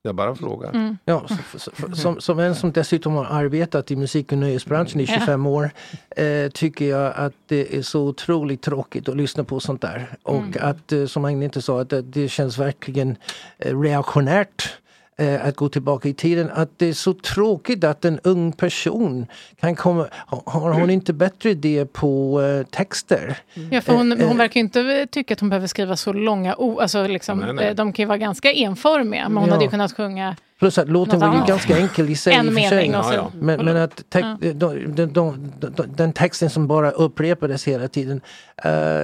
[0.07, 0.69] Jag bara frågar.
[0.69, 0.97] Mm.
[1.05, 5.05] Ja, så, så, som, som en som dessutom har arbetat i musik och nöjesbranschen i
[5.09, 5.13] Ja.
[5.19, 5.69] 25 år
[6.15, 10.09] eh, tycker jag att det är så otroligt tråkigt att lyssna på sånt där.
[10.23, 10.53] Och Mm.
[10.61, 13.15] att, eh, som Agneta sa, att det, det känns verkligen
[13.57, 14.69] eh, reaktionärt
[15.17, 16.49] eh, att gå tillbaka i tiden.
[16.53, 19.25] Att det är så tråkigt att en ung person
[19.59, 20.07] kan komma...
[20.45, 23.37] Har, hon inte bättre idé på eh, texter?
[23.71, 26.13] Ja, för hon, Eh, eh, hon verkar ju inte tycka att hon behöver skriva så
[26.13, 26.81] långa ord.
[26.81, 27.67] Alltså liksom, Nej, nej.
[27.67, 29.53] eh, De kan ju vara ganska enformiga, men hon Ja.
[29.53, 32.33] hade ju kunnat sjunga Plus att låten var ju ganska enkel i sig.
[32.33, 33.31] En mening Ja, ja.
[33.39, 34.53] Men, men att tex, Ja.
[34.53, 34.53] de,
[34.95, 38.21] de, de, de, den texten som bara upprepades hela tiden.
[38.63, 39.01] eh,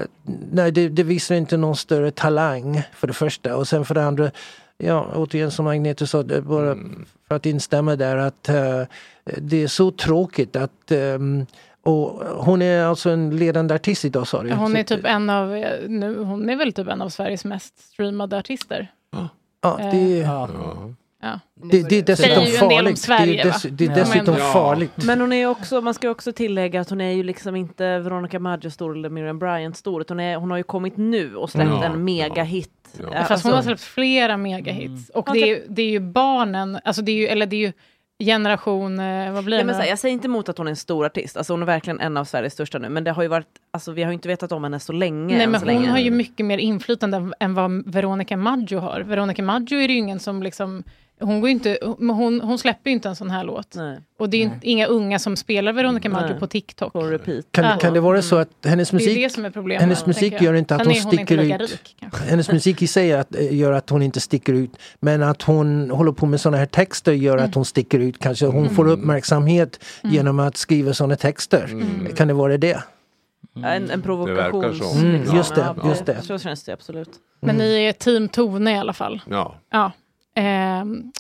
[0.52, 3.56] nej, det, det visar inte någon större talang för det första.
[3.56, 4.32] Och sen för det andra,
[4.78, 7.06] ja återigen som Agneta sa, är bara Mm.
[7.28, 8.82] för att instämma där att eh,
[9.38, 11.46] det är så tråkigt att ehm,
[11.86, 12.10] och
[12.46, 14.52] hon är alltså en ledande artist idag sa du?
[14.54, 17.80] Hon är typ en av, eh, nu, hon är väl typ en av Sveriges mest
[17.94, 18.92] streamade artister.
[19.62, 20.50] Ja, det, Eh, Ja.
[21.22, 21.40] ja.
[21.56, 23.00] det, det är dessutom Säger ju en del om farligt.
[23.00, 23.96] Sverige, det är, dess, det är Ja.
[23.96, 24.92] dessutom Men- farligt.
[25.06, 28.40] Men hon är också, man ska också tillägga att hon är ju liksom inte Veronica
[28.40, 30.06] Maggio stor eller Miriam Bryant stor.
[30.08, 32.70] Hon, är, hon har ju kommit nu och släppt Ja, en megahit.
[33.14, 33.24] Ja.
[33.26, 35.10] Fast hon har alltså- släppt flera megahits.
[35.10, 37.60] Och Man det är, det är ju barnen, alltså det är ju, eller det är
[37.68, 37.72] ju
[38.24, 40.58] generation, eh, vad blir Ja, det men nu så här, jag säger inte emot att
[40.58, 43.04] hon är en stor artist, alltså hon är verkligen en av Sveriges största nu, men
[43.04, 45.38] det har ju varit, alltså vi har ju inte vetat om henne så länge.
[45.38, 45.92] Nej men så hon länge.
[45.92, 49.02] har ju mycket mer inflytande än- än vad Veronica Maggio har.
[49.02, 50.84] Veronica Maggio är det ju ingen som liksom,
[51.20, 53.76] hon, går inte, hon, hon släpper ju inte en sån här låt.
[53.76, 54.00] Nej.
[54.20, 56.40] Och det är ju inte- inga unga som spelar Veronica Maggio Nej.
[56.40, 56.94] på TikTok.
[56.94, 57.46] På repeat.
[57.52, 59.82] Kan, kan det vara så att hennes Det är musik, det som är problemet.
[59.82, 61.72] hennes musik gör inte att hon hon inte sticker lika ut?
[61.72, 61.96] rik.
[62.30, 64.72] Hennes musik i sig att, eh, gör att hon inte sticker ut.
[65.00, 67.46] Men att hon håller på med sådana här texter gör Mm.
[67.50, 68.20] att hon sticker ut.
[68.20, 71.84] Kanske hon får uppmärksamhet genom att skriva sådana texter.
[72.16, 72.84] Kan det vara det?
[73.56, 74.64] En, en provokation.
[74.98, 75.38] Mm, liksom.
[75.38, 76.22] just det, just det.
[76.22, 77.10] Så känns det absolut.
[77.40, 79.22] Men ni är team Tone i alla fall.
[79.30, 79.56] Ja.
[79.72, 79.92] Ja.
[80.34, 81.12] Ehm,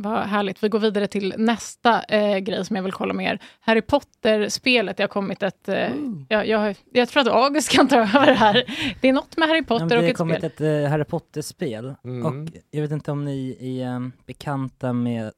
[0.00, 0.62] vad härligt.
[0.62, 3.38] Vi går vidare till nästa eh, grej som jag vill kolla med er.
[3.60, 4.96] Harry Potter-spelet.
[4.96, 5.68] Det har kommit ett...
[5.68, 5.90] Eh,
[6.28, 8.64] jag, jag, jag tror att August kan ta över det här.
[9.00, 10.50] Det är något med Harry Ja, men Potter det och har ett kommit spel.
[10.52, 11.94] ett eh, Harry Potter-spel.
[12.04, 12.26] Mm.
[12.26, 15.32] Och jag vet inte om ni är um, bekanta med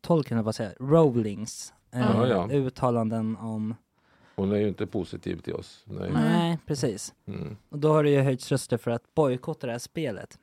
[0.00, 2.48] Tolkien, vad säger Rowlings eh, Ja, ja.
[2.50, 3.74] uttalanden om...
[4.36, 5.84] Hon är ju inte positiv till oss.
[5.86, 6.10] Nej.
[6.12, 7.14] Nej, precis.
[7.26, 7.56] Mm.
[7.68, 10.38] Och då har det ju höjts röster för att bojkotta det här spelet.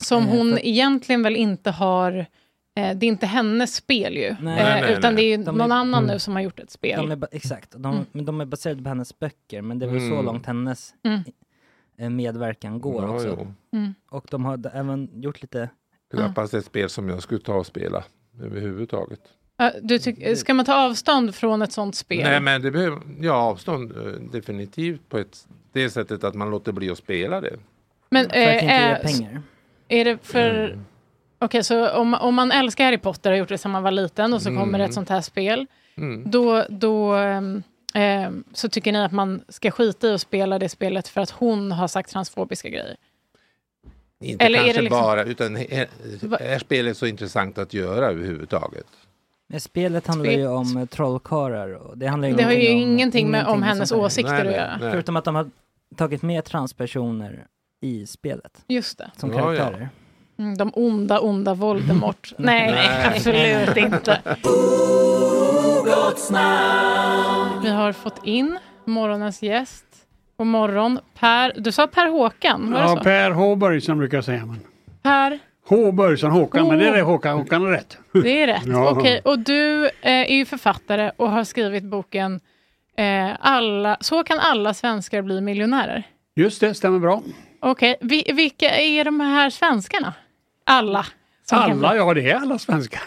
[0.00, 2.12] Som Eh, hon för- egentligen väl inte har...
[2.76, 4.20] Eh, det är inte hennes spel ju.
[4.20, 4.58] Nej.
[4.58, 6.12] Eh, Nej, nej, utan det är ju De är- någon annan Mm.
[6.14, 6.96] nu som har gjort ett spel.
[7.00, 8.06] De är, ba- exakt, de, Mm.
[8.12, 10.24] men de är baserade på hennes böcker, men det är väl så Mm.
[10.24, 11.20] långt hennes Mm.
[11.98, 13.46] eh, medverkan går Ja, också.
[13.72, 13.94] Mm.
[14.10, 15.68] Och de har även gjort lite...
[16.14, 18.04] Knappast ett spel som jag skulle ta och spela
[18.42, 19.20] överhuvudtaget.
[19.82, 22.22] Du tyck, ska man ta avstånd från ett sånt spel?
[22.24, 23.92] Nej men det behöver, ja avstånd
[24.32, 27.56] definitivt på ett, det sättet att man låter bli att spela det.
[28.10, 29.42] Men, För att inte ge eh, pengar.
[29.90, 30.64] Är det för...
[30.64, 30.84] Mm.
[31.38, 33.90] Okej, så om, om man älskar Harry Potter och har gjort det sedan man var
[33.90, 34.92] liten och så kommer det ett Mm.
[34.92, 35.66] sånt här spel.
[35.96, 36.30] Mm.
[36.30, 37.62] Då, då ehm,
[37.94, 41.30] ehm, så tycker ni att man ska skita i att spela det spelet för att
[41.30, 42.96] hon har sagt transfobiska grejer?
[44.22, 45.86] Inte Eller är kanske det liksom- bara, utan är,
[46.40, 48.86] är spelet så intressant att göra överhuvudtaget?
[49.48, 52.92] Men spelet handlar ju om trollkarlar och det handlar ju Det har ju ingenting om-
[52.92, 54.76] ingenting med- om hennes åsikter Nej, att nej, göra.
[54.80, 54.90] nej.
[54.92, 55.50] Förutom att de har
[55.96, 57.46] tagit med transpersoner
[57.80, 59.10] i spelet Just det.
[59.16, 59.42] som Ja, ja.
[59.44, 59.88] karaktärer.
[60.38, 62.32] Mm, de onda, onda Voldemort.
[62.38, 63.06] nej, Nej.
[63.06, 64.20] absolut inte.
[67.62, 69.84] Vi har fått in morgonens gäst.
[70.36, 70.98] God morgon.
[71.18, 73.02] Per, du sa Per Håkan, var det Ja, så?
[73.02, 73.56] Per H.
[73.56, 74.46] Börjesson brukar säga.
[74.46, 74.60] Men.
[75.02, 75.38] Per,
[75.68, 75.92] H.
[75.92, 77.98] Börjesson, Håkan, men det är det Håkan, Håkan är rätt.
[78.12, 78.62] det är rätt.
[78.66, 78.90] Ja.
[78.90, 82.40] Okej, och du eh, är ju författare och har skrivit boken
[82.96, 86.02] eh, alla, Så kan alla svenskar bli miljonärer.
[86.36, 87.22] Just det, stämmer bra.
[87.62, 90.14] Okej, vi, vilka är de här svenskarna?
[90.64, 91.06] Alla.
[91.52, 93.00] Alla, ja det är alla svenskar.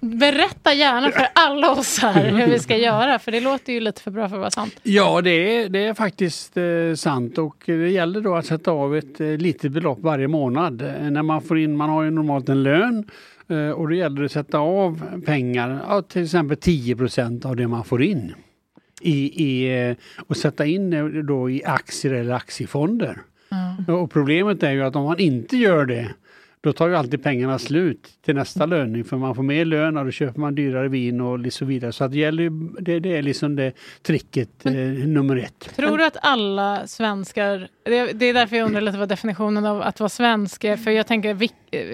[0.18, 4.02] Berätta gärna för alla oss här hur vi ska göra, för det låter ju lite
[4.02, 4.76] för bra för att vara sant.
[4.82, 8.96] Ja, det är, det är faktiskt eh, sant och det gäller då att sätta av
[8.96, 10.82] ett eh, litet belopp varje månad.
[10.82, 13.10] Eh, när man får in, man har ju normalt en lön
[13.48, 17.68] eh, och då gäller det att sätta av pengar, ja, till exempel 10% av det
[17.68, 18.34] man får in.
[19.00, 19.96] I, i, eh,
[20.26, 23.18] och sätta in det då i aktier eller aktiefonder.
[23.88, 26.14] Och problemet är ju att om man inte gör det
[26.62, 30.04] då tar ju alltid pengarna slut till nästa löning för man får mer lön och
[30.04, 31.92] då köper man dyrare vin och så vidare.
[31.92, 32.50] Så det, gäller,
[32.82, 35.76] det, det är liksom det tricket eh, nummer ett.
[35.76, 39.82] Tror du att alla svenskar, det, det är därför jag undrar lite vad definitionen av
[39.82, 41.48] att vara svensk är, för jag tänker,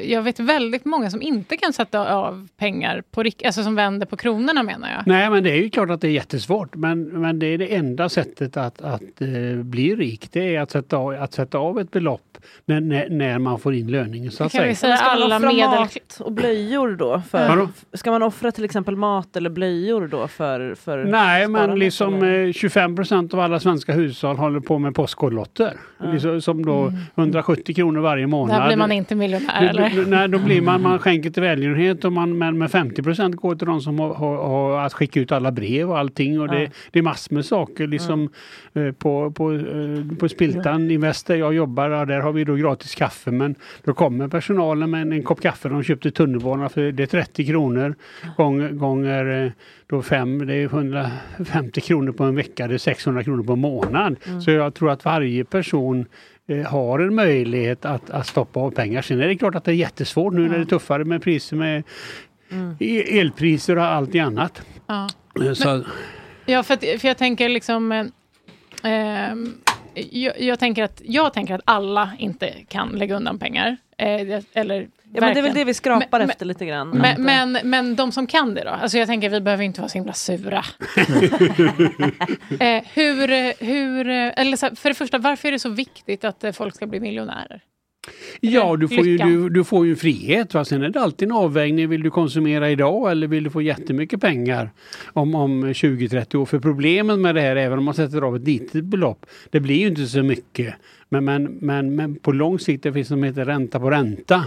[0.08, 4.16] jag vet väldigt många som inte kan sätta av pengar, på, alltså som vänder på
[4.16, 5.02] kronorna menar jag.
[5.06, 7.74] Nej men det är ju klart att det är jättesvårt men, men det är det
[7.74, 10.28] enda sättet att, att eh, bli rik.
[10.32, 12.25] Det är att sätta av, att sätta av ett belopp
[12.64, 14.96] när, när, när man får in löningen så att Kan vi säga.
[14.96, 15.70] säga ska man alla offra medel...
[15.80, 17.22] mat och blöjor då?
[17.30, 22.14] För, ska man offra till exempel mat eller blöjor då för, för Nej, men liksom
[22.14, 22.46] eller?
[22.46, 25.72] eh, 25 procent av alla svenska hushåll håller på med postkodlotter.
[26.12, 28.60] Liksom, som då 170 kronor varje månad.
[28.60, 29.90] Där blir man inte miljonär Du- eller?
[29.90, 33.36] du- Nej, då blir man, man skänker till välgörenhet och man, men med 50 procent
[33.36, 36.40] går till de som har, har, har att skicka ut alla brev och allting.
[36.40, 36.68] Och det, Ja.
[36.90, 38.28] det är massor med saker liksom
[38.74, 42.94] eh, på, på, eh, på Spiltan i Väster jag jobbar, där har vi då gratis
[42.94, 46.92] kaffe men då kommer personalen med en, en kopp kaffe de köpte i tunnelbanan för
[46.92, 47.94] det är 30 kronor
[48.36, 49.52] gång, gånger eh,
[49.86, 53.58] då fem, det är 150 kronor på en vecka, det är 600 kronor på en
[53.58, 54.16] månad.
[54.26, 54.40] Mm.
[54.40, 56.06] Så jag tror att varje person
[56.48, 59.02] eh, har en möjlighet att, att stoppa av pengar.
[59.02, 61.56] Sen är det klart att det är jättesvårt nu när det är tuffare med priser
[61.56, 61.82] med
[62.78, 64.62] e- elpriser och allt annat.
[64.86, 65.08] Ja.
[65.44, 65.84] Eh, Så,
[66.48, 67.92] Ja, för, att, för jag tänker liksom...
[67.92, 68.06] Eh,
[68.82, 69.54] ehm,
[70.10, 73.76] jag, jag, tänker att, jag tänker att alla inte kan lägga undan pengar.
[73.98, 76.88] Eh, det- eller, Ja, men det är väl det vi skrapar Men- efter lite grann.
[76.90, 78.70] Men, men, men de som kan det då?
[78.70, 80.64] Alltså jag tänker vi behöver inte vara så himla sura.
[82.60, 86.44] eh, hur, hur, eller så här, för det första, varför är det så viktigt att
[86.44, 87.60] eh, folk ska bli miljonärer?
[88.40, 90.54] Ja, du får, ju, du, du får ju frihet.
[90.54, 90.64] Va?
[90.64, 91.88] Sen är det alltid en avvägning.
[91.88, 94.70] Vill du konsumera idag eller vill du få jättemycket pengar
[95.06, 96.46] om, om 20-30 år?
[96.46, 99.76] För problemet med det här, även om man sätter av ett litet belopp, det blir
[99.76, 100.74] ju inte så mycket.
[101.08, 104.44] Men, men, men, men på lång sikt det finns som heter ränta på ränta.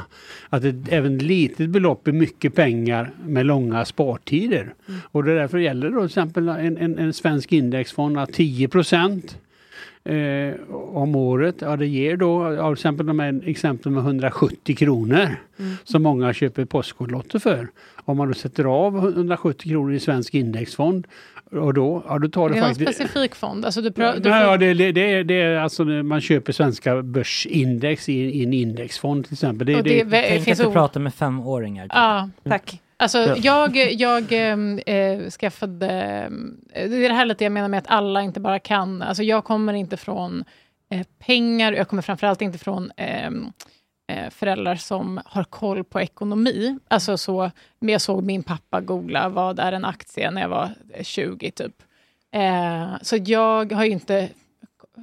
[0.49, 4.73] Att ett, även ett litet belopp är mycket pengar med långa spartider.
[5.11, 8.67] Och det är därför gäller då till exempel en, en, en svensk indexfond att 10
[8.67, 9.37] procent
[10.09, 10.53] eh,
[10.93, 11.55] om året.
[11.59, 15.27] Ja, det ger då, till exempel de här exemplen med 170 kronor
[15.83, 17.67] som många köper Postkodlotter för.
[18.05, 21.07] Om man då sätter av 170 kronor i svensk indexfond
[21.51, 22.95] och då, ja, då tar Det det, är faktiskt...
[22.95, 23.65] specifik fond.
[23.65, 26.21] Alltså du, prö- du Nej, ja, det, det, det, är, det är alltså när man
[26.21, 29.67] köper svenska börsindex i, i en indexfond till exempel.
[29.67, 31.87] Det, Och det- det, Tänk finns att du pratar med femåringar.
[31.89, 32.81] Ja, tack.
[33.01, 33.35] Alltså Ja.
[33.37, 34.33] jag, jag
[34.85, 35.87] eh, skaffade,
[36.73, 39.23] eh, det är det här lite jag menar med att alla inte bara kan, alltså
[39.23, 40.43] jag kommer inte från
[40.91, 43.51] eh, pengar, jag kommer framförallt inte från ehm,
[44.11, 46.79] eh, föräldrar som har koll på ekonomi.
[46.87, 50.69] Alltså så, men jag såg min pappa googla vad är en aktie när jag var
[50.93, 51.75] eh, 20 typ.
[53.01, 54.29] Så jag har ju inte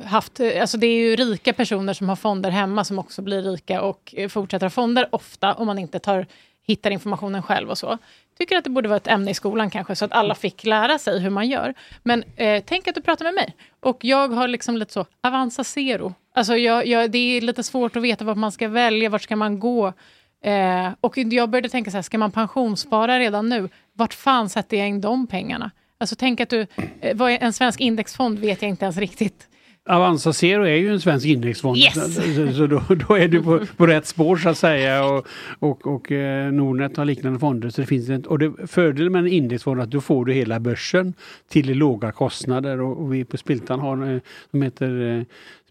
[0.04, 3.80] haft, alltså det är ju rika personer som har fonder hemma som också blir rika
[3.82, 6.26] och fortsätter ha fonder ofta om man inte tar,
[6.66, 7.98] hittar informationen själv och så.
[8.38, 10.98] Tycker att det borde vara ett ämne i skolan kanske så att alla fick lära
[10.98, 11.74] sig hur man gör.
[12.02, 15.64] Men eh, tänk att du pratar med mig och jag har liksom lite så Avanza
[15.64, 16.14] Zero.
[16.34, 19.36] Alltså jag, jag, det är lite svårt att veta vad man ska välja, vart ska
[19.36, 19.92] man gå?
[20.44, 23.68] Eh, och jag började tänka så här, ska man pensionsspara redan nu?
[23.92, 25.70] Vart fan sätter jag in de pengarna?
[25.98, 26.66] Alltså tänk att du,
[27.00, 29.48] eh, vad är en svensk indexfond vet jag inte ens riktigt.
[29.88, 31.76] Avanza Zero är ju en svensk indexfond.
[31.76, 32.14] Yes!
[32.56, 35.04] Så, då, då är du på, på rätt spår så att säga.
[35.04, 35.26] Och,
[35.58, 37.70] och, och eh, Nordnet har liknande fonder.
[37.70, 40.32] Så det finns ett, och det, fördelen med en indexfond är att då får du
[40.32, 41.14] hela börsen
[41.48, 42.80] till låga kostnader.
[42.80, 44.20] Och, och vi på Spiltan har eh,
[44.50, 45.22] som heter eh,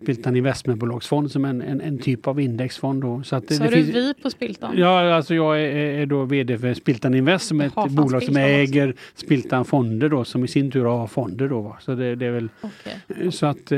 [0.02, 3.02] Spiltan Investmentbolagsfond som en, en, en typ av indexfond.
[3.02, 3.24] Då.
[3.24, 4.74] Så att det, är du finns, vi på Spiltan?
[4.78, 8.20] Ja, alltså jag är, är då VD för Spiltan Invest som är ett bolag som
[8.22, 8.40] Spiltan också.
[8.40, 11.62] äger Spiltan Fonder då som i sin tur har fonder då.
[11.62, 11.78] Va?
[11.82, 13.32] Så det, det är väl Okej.
[13.32, 13.78] så att, eh,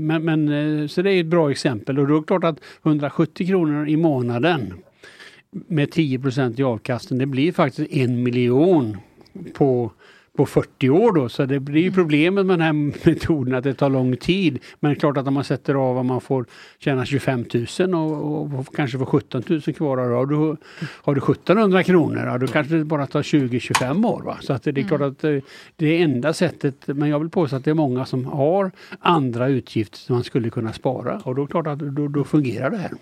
[0.00, 0.48] men, men,
[0.82, 3.88] eh, så det är ett bra exempel och då är det klart att 170 kronor
[3.88, 4.74] i månaden
[5.50, 6.20] med 10
[6.56, 8.96] i avkastning, det blir faktiskt en miljon
[9.54, 9.92] på
[10.36, 13.74] på 40 år då, så det blir ju problemet med den här metoden att det
[13.74, 14.58] tar lång tid.
[14.80, 16.46] Men det är klart att om man sätter av och man får
[16.78, 17.44] tjäna 25
[17.80, 22.26] 000 och, och kanske får 17 000 kvar, då har du, har du 1700 kronor,
[22.26, 24.22] ja, då kanske det bara tar 20-25 år.
[24.22, 24.38] Va?
[24.40, 25.38] Så att det är klart att eh,
[25.76, 28.70] det är enda sättet, men jag vill påstå att det är många som har
[29.00, 32.24] andra utgifter som man skulle kunna spara och då är det klart att då, då
[32.24, 32.92] fungerar det här.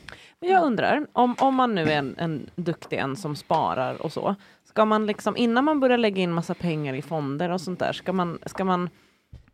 [0.40, 4.12] Men jag undrar, om, om man nu är en, en duktig en som sparar och
[4.12, 4.34] så,
[4.74, 7.92] ska man liksom innan man börjar lägga in massa pengar i fonder och sånt där,
[7.92, 8.90] ska man, ska man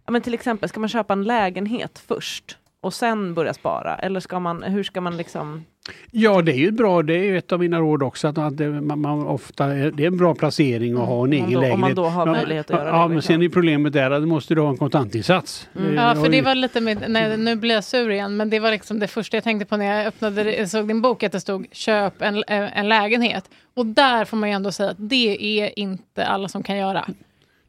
[0.07, 3.97] ja, men till exempel, ska man köpa en lägenhet först och sen börja spara?
[3.97, 5.65] Eller ska man, hur ska man liksom
[6.11, 7.03] Ja, det är ju bra.
[7.03, 8.29] Det är ju ett av mina råd också.
[8.29, 11.57] Att, man, man ofta, det är en bra placering att ha en egen Mm.
[11.57, 11.81] om lägenhet.
[11.81, 13.35] man då har möjlighet att göra ja, det, Ja, men liksom.
[13.35, 15.69] sen är problemet där att du måste du ha en kontantinsats.
[15.77, 18.61] Eh, Ja, för det var lite med, nej, nu blir jag sur igen, men det
[18.61, 21.41] var liksom det första jag tänkte på när jag öppnade, såg din bok, att det
[21.41, 23.51] stod köp en, eh, en lägenhet.
[23.75, 27.05] Och där får man ju ändå säga att det är inte alla som kan göra.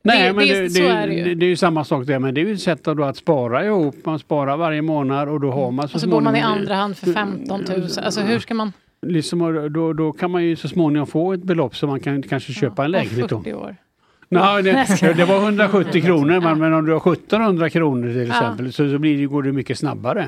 [0.04, 1.24] Nej, det, men det, det, det, så är det ju.
[1.24, 3.18] det, det är ju samma sak där, men det är ju ett sätt då att
[3.18, 3.96] spara ihop.
[4.06, 6.76] Man sparar varje månad och då har man så och så bor man i andra
[6.76, 7.88] hand för 15 000.
[8.04, 8.74] Alltså hur ska man...
[9.08, 12.54] Liksom, då, då kan man ju så småningom få ett belopp så man kan kanske
[12.54, 13.38] köpa en Om lägenhet då.
[13.38, 13.76] 40 år.
[14.30, 18.24] Nej, det, det var 170 kronor, men, men om du har 1700 kronor till Ja.
[18.24, 20.28] exempel så, så blir det, går det mycket snabbare.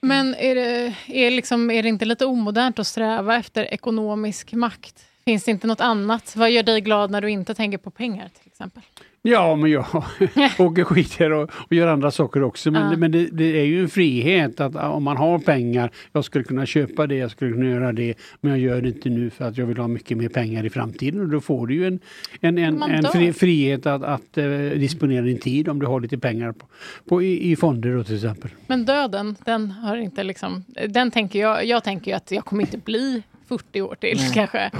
[0.00, 5.04] Men är det, är, liksom, är det inte lite omodernt att sträva efter ekonomisk makt?
[5.24, 6.36] Finns det inte något annat?
[6.36, 8.82] Vad gör dig glad när du inte tänker på pengar till exempel?
[9.24, 9.84] Ja, men jag
[10.58, 12.70] åker skidor och, och gör andra saker också.
[12.70, 12.96] Men, Ja.
[12.96, 16.66] men det, det är ju en frihet att om man har pengar, jag skulle kunna
[16.66, 19.58] köpa det, jag skulle kunna göra det, men jag gör det inte nu för att
[19.58, 21.20] jag vill ha mycket mer pengar i framtiden.
[21.20, 22.00] Och då får du ju en,
[22.40, 26.18] en, en, en fri, frihet att, att eh, disponera din tid om du har lite
[26.18, 26.66] pengar på,
[27.08, 28.50] på, i, i fonder då till exempel.
[28.66, 30.64] Men döden, den har inte liksom...
[30.88, 34.30] Den tänker jag, jag tänker ju att jag kommer inte bli 40 år till Nej.
[34.34, 34.70] kanske.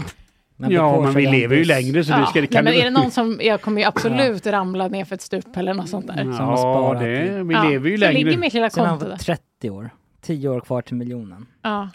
[0.71, 2.85] Ja, men vi lever ju längre så det ska, det nej, kan men du- är
[2.85, 3.41] det någon som...
[3.43, 6.25] Jag kommer ju absolut ramla ner för ett stup eller något sånt där.
[6.39, 8.13] Ja, det, vi lever ju så längre.
[8.25, 9.17] ligger mitt lilla konto där.
[9.17, 9.91] 30 år.
[10.23, 11.47] 10 år kvar till miljonen.
[11.63, 11.89] Ja.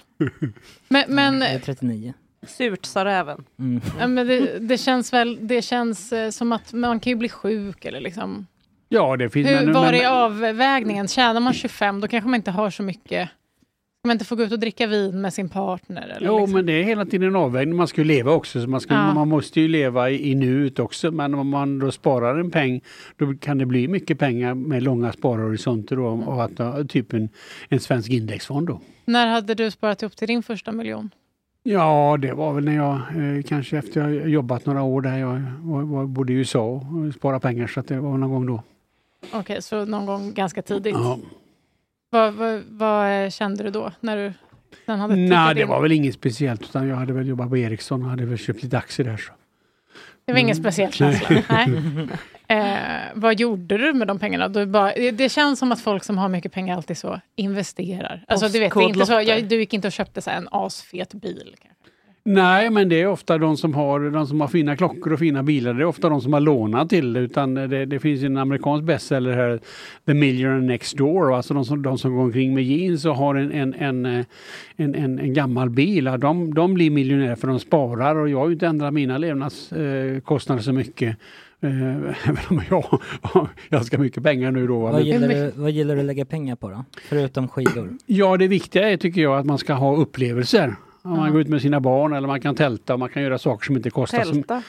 [0.87, 2.13] Men, men, Eller 39.
[2.47, 3.43] Surt sa räven.
[3.59, 3.81] Mm.
[3.99, 7.29] ja, men det, det känns väl det känns eh, som att man kan ju bli
[7.29, 8.47] sjuk eller liksom...
[8.89, 9.49] Ja, det finns...
[9.49, 11.07] Hur, men- var men- är avvägningen?
[11.07, 13.29] Tjänar man 25 då kanske man inte har så mycket...
[14.07, 16.01] Man inte få gå ut och dricka vin med sin partner?
[16.01, 16.53] Eller Jo, liksom?
[16.55, 17.75] men det är hela tiden en avvägning.
[17.75, 18.61] Man ska ju leva också.
[18.61, 19.13] Så man, ska, Ja.
[19.13, 21.11] man måste ju leva i, i nuet också.
[21.11, 22.81] Men om man då sparar en peng,
[23.17, 27.29] då kan det bli mycket pengar med långa sparhorisonter då, och att typ en,
[27.69, 28.81] en svensk indexfond då.
[29.05, 31.09] När hade du sparat ihop till din första miljon?
[31.63, 35.43] Ja, det var väl när jag eh, kanske efter jag jobbat några år där jag
[35.61, 38.63] var, var, bodde i USA och sparade pengar så att det var någon gång då.
[39.33, 40.93] Okej, så någon gång ganska tidigt.
[40.95, 41.19] Ja.
[42.09, 43.91] Vad, vad, vad eh, kände du då?
[43.99, 44.33] När du
[44.85, 45.67] sen hade Nej, det in?
[45.67, 48.63] var väl inget speciellt utan jag hade väl jobbat på Ericsson och hade väl köpt
[48.63, 49.17] lite aktier där.
[49.17, 49.31] Så.
[50.25, 50.63] Det var ingen Mm.
[50.63, 51.19] speciell Nej.
[51.19, 51.43] känsla?
[52.47, 52.57] Nej.
[52.59, 54.47] Eh, vad gjorde du med de pengarna?
[54.47, 58.25] Du bara, det- det känns som att folk som har mycket pengar alltid så investerar.
[58.27, 60.37] Alltså, du vet, det är inte så, jag, du gick inte och köpte så här,
[60.37, 61.55] en asfet bil.
[61.61, 61.86] kanske.
[62.29, 65.43] Nej, men det är ofta de som har, de som har fina klockor och fina
[65.43, 65.73] bilar.
[65.73, 67.19] Det är ofta de som har lånat till det.
[67.19, 69.59] Utan det, det finns en amerikansk bestseller här,
[70.05, 71.35] The Millionaire Next Door.
[71.35, 74.25] Alltså de som, de som går omkring med jeans och har en, en, en, eh,
[74.75, 76.03] en, en, en gammal bil.
[76.19, 80.19] De, de blir miljonärer för de sparar och jag har ju inte ändrat mina levnadskostnader
[80.19, 81.17] kostnader så mycket.
[81.61, 81.69] Eh,
[82.29, 84.79] Även om jag har ganska mycket pengar nu då.
[84.79, 84.91] va.
[84.91, 86.85] Vad gillar, du, vad gillar du att lägga pengar på då?
[87.09, 87.89] Förutom skidor?
[88.05, 90.75] Ja, det viktiga är tycker jag att man ska ha upplevelser.
[91.07, 91.31] Om man Ja.
[91.31, 93.75] går ut med sina barn eller man kan tälta och man kan göra saker som
[93.75, 94.63] inte kostar så Tälta?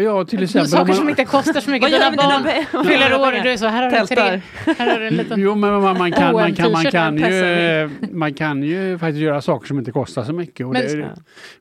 [0.00, 0.68] Ja, till exempel.
[0.70, 1.90] Saker man- som inte kostar så mycket.
[1.90, 4.28] Dina barn fyller år och du är så, här har du Tältar.
[4.64, 4.74] tre.
[4.78, 5.40] Här har du en liten...
[5.40, 9.40] Jo, men man, man, kan, man, kan, man, kan ju, man kan ju faktiskt göra
[9.42, 10.66] saker som inte kostar så mycket.
[10.66, 10.82] Och Men-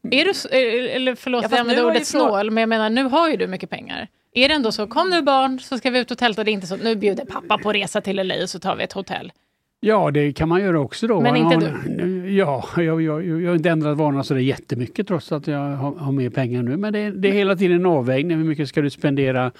[0.01, 2.89] det, Är du, eh, eller förlåt Ja, att jag använder ordet snål, men jag menar
[2.89, 4.07] nu har ju du mycket pengar.
[4.36, 6.53] Är det ändå så, kom nu barn så ska vi ut och tälta, det är
[6.53, 9.32] inte så, nu bjuder pappa på resa till LA och så tar vi ett hotell.
[9.84, 11.21] Ja, det kan man göra också då.
[11.21, 11.55] Men inte
[11.88, 12.31] du?
[12.31, 15.59] Ja, jag, jag, jag har inte ändrat vanorna så det är jättemycket trots att jag
[15.59, 16.77] har, har mer pengar nu.
[16.77, 18.38] Men det, är- det är hela tiden en avvägning.
[18.38, 19.51] Hur mycket ska du spendera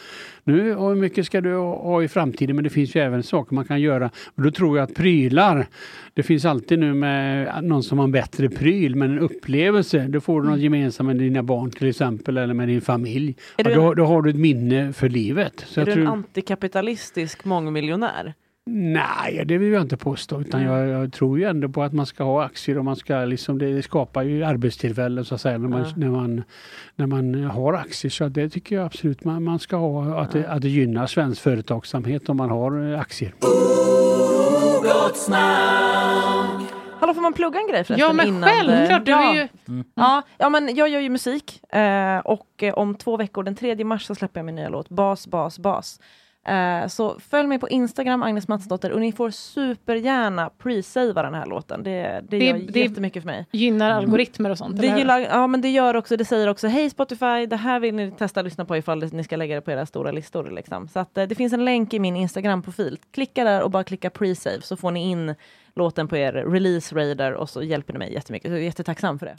[0.44, 2.56] nu och hur mycket ska du ha i framtiden?
[2.56, 4.10] Men det finns ju även saker man kan göra.
[4.36, 5.68] Och då tror jag att prylar,
[6.14, 10.22] det finns alltid nu med någon som har en bättre pryl, men en upplevelse, då
[10.22, 13.36] får du något gemensamt med dina barn till exempel eller med din familj.
[13.58, 15.64] Ja, då, då har du ett minne för livet.
[15.68, 18.34] Så är du en tror, antikapitalistisk mångmiljonär?
[18.66, 20.42] Nej, det vill jag inte påstå.
[20.42, 23.16] Utan jag, jag tror ju ändå på att man ska ha aktier och man ska
[23.26, 25.88] liksom, det skapar ju arbetstillfällen så att säga när man, Ja.
[25.96, 26.44] när man,
[26.96, 28.12] när man har aktier.
[28.12, 30.22] Så det tycker jag absolut man, man ska ha.
[30.22, 33.34] Att, det, att det gynnar svensk företagsamhet om man har eh, aktier.
[37.00, 38.08] Hallå, får man plugga en grej förresten?
[38.08, 39.36] Ja, men innan, självklart, ja.
[39.36, 39.48] ju-
[39.96, 43.84] Ja, ja, men jag gör ju musik eh, och eh, om två veckor, den 3
[43.84, 46.00] mars, så släpper jag min nya låt Bas, bas, bas.
[46.48, 51.46] Eh, så följ mig på Instagram, Agnes Matsdotter, och ni får supergärna pre-savea den här
[51.46, 51.84] låten.
[51.84, 51.92] Det,
[52.30, 53.46] det, Det- gör det- jättemycket för mig.
[53.52, 56.90] Gynnar algoritmer och sånt, Det, gillar, ja, men det gör också, det säger också, hej
[56.90, 59.72] Spotify, det här vill ni testa att lyssna på ifall ni ska lägga det på
[59.72, 60.52] era stora listor.
[60.52, 60.88] Liksom.
[60.88, 62.98] Så att, eh, det finns en länk i min Instagram-profil.
[63.12, 65.36] Klicka där och bara klicka pre-save så får ni in
[65.76, 68.50] låten på er release radar och så hjälper ni mig jättemycket.
[68.50, 69.36] Så jag är jättetacksam för det.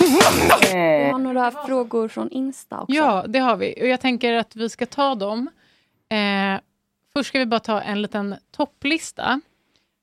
[0.73, 2.95] Vi har några frågor från Insta också.
[2.97, 3.75] Ja, det har vi.
[3.81, 5.49] Och jag tänker att vi ska ta dem.
[6.09, 6.61] Eh,
[7.17, 9.41] först ska vi bara ta en liten topplista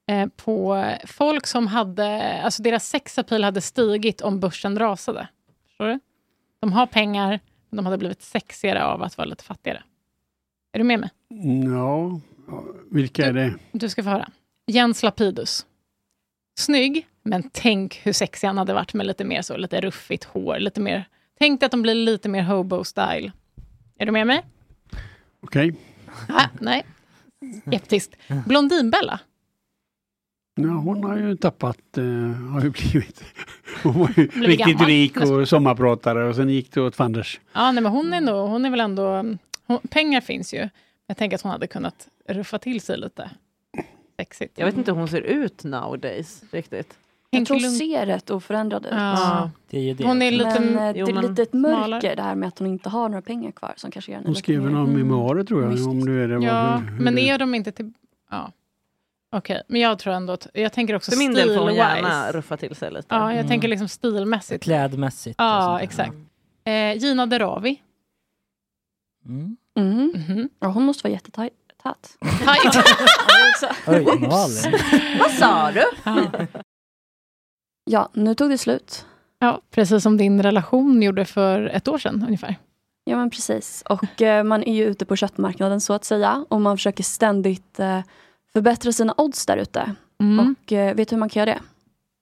[0.08, 5.28] eh, på folk som hade, alltså deras sexapil hade stigit om börsen rasade.
[5.68, 6.00] Förstår du?
[6.60, 7.40] De har pengar,
[7.70, 9.84] men de hade blivit sexigare av att vara lite fattigare.
[10.74, 11.10] Är du med mig?
[11.66, 12.20] Ja,
[12.92, 13.54] vilka är det?
[13.72, 14.30] Du ska få höra.
[14.68, 15.66] Jens Lapidus.
[16.60, 20.60] Snygg, men tänk hur sexig han hade varit med lite mer så, lite ruffigt hår,
[20.60, 21.06] lite mer...
[21.40, 23.32] Tänk dig att de blir lite mer hobo-style.
[23.98, 24.46] Är du med mig?
[25.42, 25.76] Okej.
[26.30, 26.86] Ah, nej.
[27.66, 28.16] Skeptiskt.
[28.48, 29.20] Blondinbella.
[30.56, 32.04] Ja, hon har ju tappat, eh,
[32.52, 33.24] har ju blivit,
[33.84, 34.86] hon var ju Blivit riktigt gammal.
[34.88, 37.40] rik och sommarpratare och sen gick det åt fanders.
[37.54, 39.24] Ja, nej, men hon är, nog, hon är väl ändå...
[39.66, 40.70] Hon, pengar finns ju.
[41.08, 43.30] Jag tänker att hon hade kunnat ruffa till sig lite.
[44.18, 44.58] Sexigt.
[44.58, 46.94] Jag vet inte hur hon ser ut nowadays riktigt.
[47.34, 48.92] Jag tror hon ser rätt oförändrad ut.
[48.92, 49.52] Ja.
[49.70, 50.04] Det är ju det.
[50.04, 52.60] Hon är lite, Men eh, det är men lite ett mörker det här med att
[52.60, 54.86] hon inte har några pengar kvar som kanske gör henne Hon lite skriver mer- några
[54.92, 55.02] Mm.
[55.08, 55.88] memoarer tror jag.
[55.88, 57.94] Om nu är det vad- Ja, hur- hur men det- är de inte till...
[58.32, 58.52] Ja.
[59.36, 60.48] Okej, men jag tror ändå att...
[60.54, 61.96] Jag tänker också För min del får hon stil-wise.
[61.96, 63.06] gärna ruffa till sig lite.
[63.10, 63.48] Ja, jag Mm.
[63.48, 64.64] tänker liksom stilmässigt.
[64.64, 65.36] Klädmässigt.
[65.38, 66.14] Ja, exakt.
[66.64, 67.82] Eh, Gina Derawi.
[69.26, 69.58] Mm.
[69.78, 70.12] Mm.
[70.16, 70.50] Mhm.
[70.60, 71.54] Ja, hon måste vara jättetajt.
[71.84, 72.18] Tajt.
[73.88, 74.80] Oj, Malin.
[75.20, 75.84] Vad sa du?
[76.04, 76.22] Ja,
[78.14, 79.06] nu tog det slut.
[79.40, 82.56] Ja, precis som din relation gjorde för ett år sedan ungefär.
[83.04, 83.84] Ja, men precis.
[83.90, 86.46] Och eh, man är ju ute på köttmarknaden så att säga.
[86.50, 88.00] Och man försöker ständigt eh,
[88.54, 89.96] förbättra sina odds där ute.
[90.22, 90.56] Mm.
[90.64, 91.62] Och eh, vet du hur man kan göra det?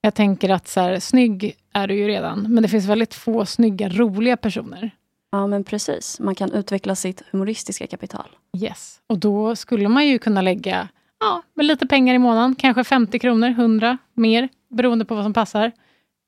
[0.00, 3.46] Jag tänker att så här, snygg är du ju redan, men det finns väldigt få
[3.46, 4.90] snygga, roliga personer.
[5.32, 6.20] Ja, men precis.
[6.20, 8.28] Man kan utveckla sitt humoristiska kapital.
[8.56, 9.00] Yes.
[9.06, 10.88] Och då skulle man ju kunna lägga
[11.20, 15.32] ja, med lite pengar i månaden, kanske 50 kronor, 100 mer, beroende på vad som
[15.32, 15.72] passar.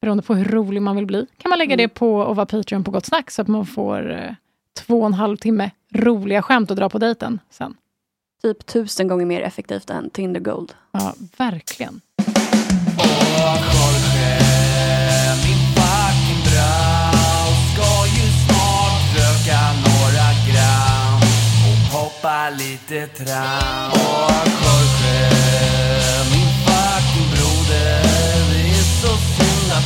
[0.01, 1.27] Beroende på hur rolig man vill bli.
[1.39, 4.13] Kan man lägga det på att vara Patreon på Gott Snack så att man får
[4.13, 4.35] eh,
[4.79, 7.77] två och en halv timme roliga skämt att dra på dejten sen.
[8.43, 10.75] Typ tusen gånger mer effektivt än Tinder Gold.
[10.93, 12.01] Ja, verkligen.
[15.45, 16.43] Min fucking